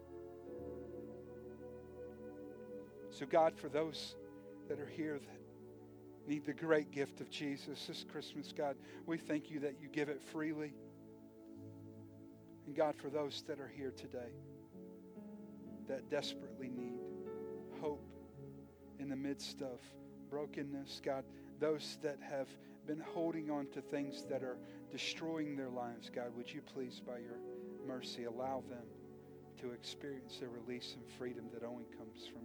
So, 3.16 3.26
God, 3.26 3.54
for 3.56 3.70
those 3.70 4.16
that 4.68 4.78
are 4.78 4.86
here 4.88 5.14
that 5.14 6.30
need 6.30 6.46
the 6.46 6.54
great 6.54 6.92
gift 6.92 7.22
of 7.22 7.30
Jesus 7.30 7.86
this 7.88 8.04
Christmas, 8.12 8.52
God, 8.52 8.76
we 9.06 9.18
thank 9.18 9.50
you 9.50 9.62
that 9.62 9.76
you 9.82 9.88
give 9.88 10.10
it 10.10 10.22
freely. 10.34 10.74
And 12.66 12.76
God, 12.76 12.96
for 12.98 13.10
those 13.10 13.42
that 13.48 13.62
are 13.62 13.72
here 13.74 13.94
today 13.96 14.34
that 15.88 16.10
desperately 16.10 16.68
need 16.68 17.00
hope 17.80 18.04
in 19.00 19.08
the 19.08 19.16
midst 19.16 19.62
of 19.62 19.80
brokenness, 20.30 21.00
God, 21.02 21.24
those 21.58 21.98
that 22.04 22.18
have 22.22 22.50
been 22.86 23.00
holding 23.00 23.50
on 23.50 23.68
to 23.68 23.82
things 23.82 24.26
that 24.30 24.44
are 24.44 24.58
destroying 24.92 25.56
their 25.56 25.70
lives, 25.70 26.12
God, 26.14 26.36
would 26.36 26.52
you 26.52 26.62
please, 26.62 27.02
by 27.08 27.20
your 27.20 27.38
mercy, 27.88 28.26
allow 28.26 28.62
them 28.70 28.84
to 29.62 29.72
experience 29.72 30.40
the 30.42 30.50
release 30.50 30.96
and 30.96 31.18
freedom 31.18 31.46
that 31.54 31.64
only 31.64 31.86
comes 31.98 32.28
from 32.28 32.45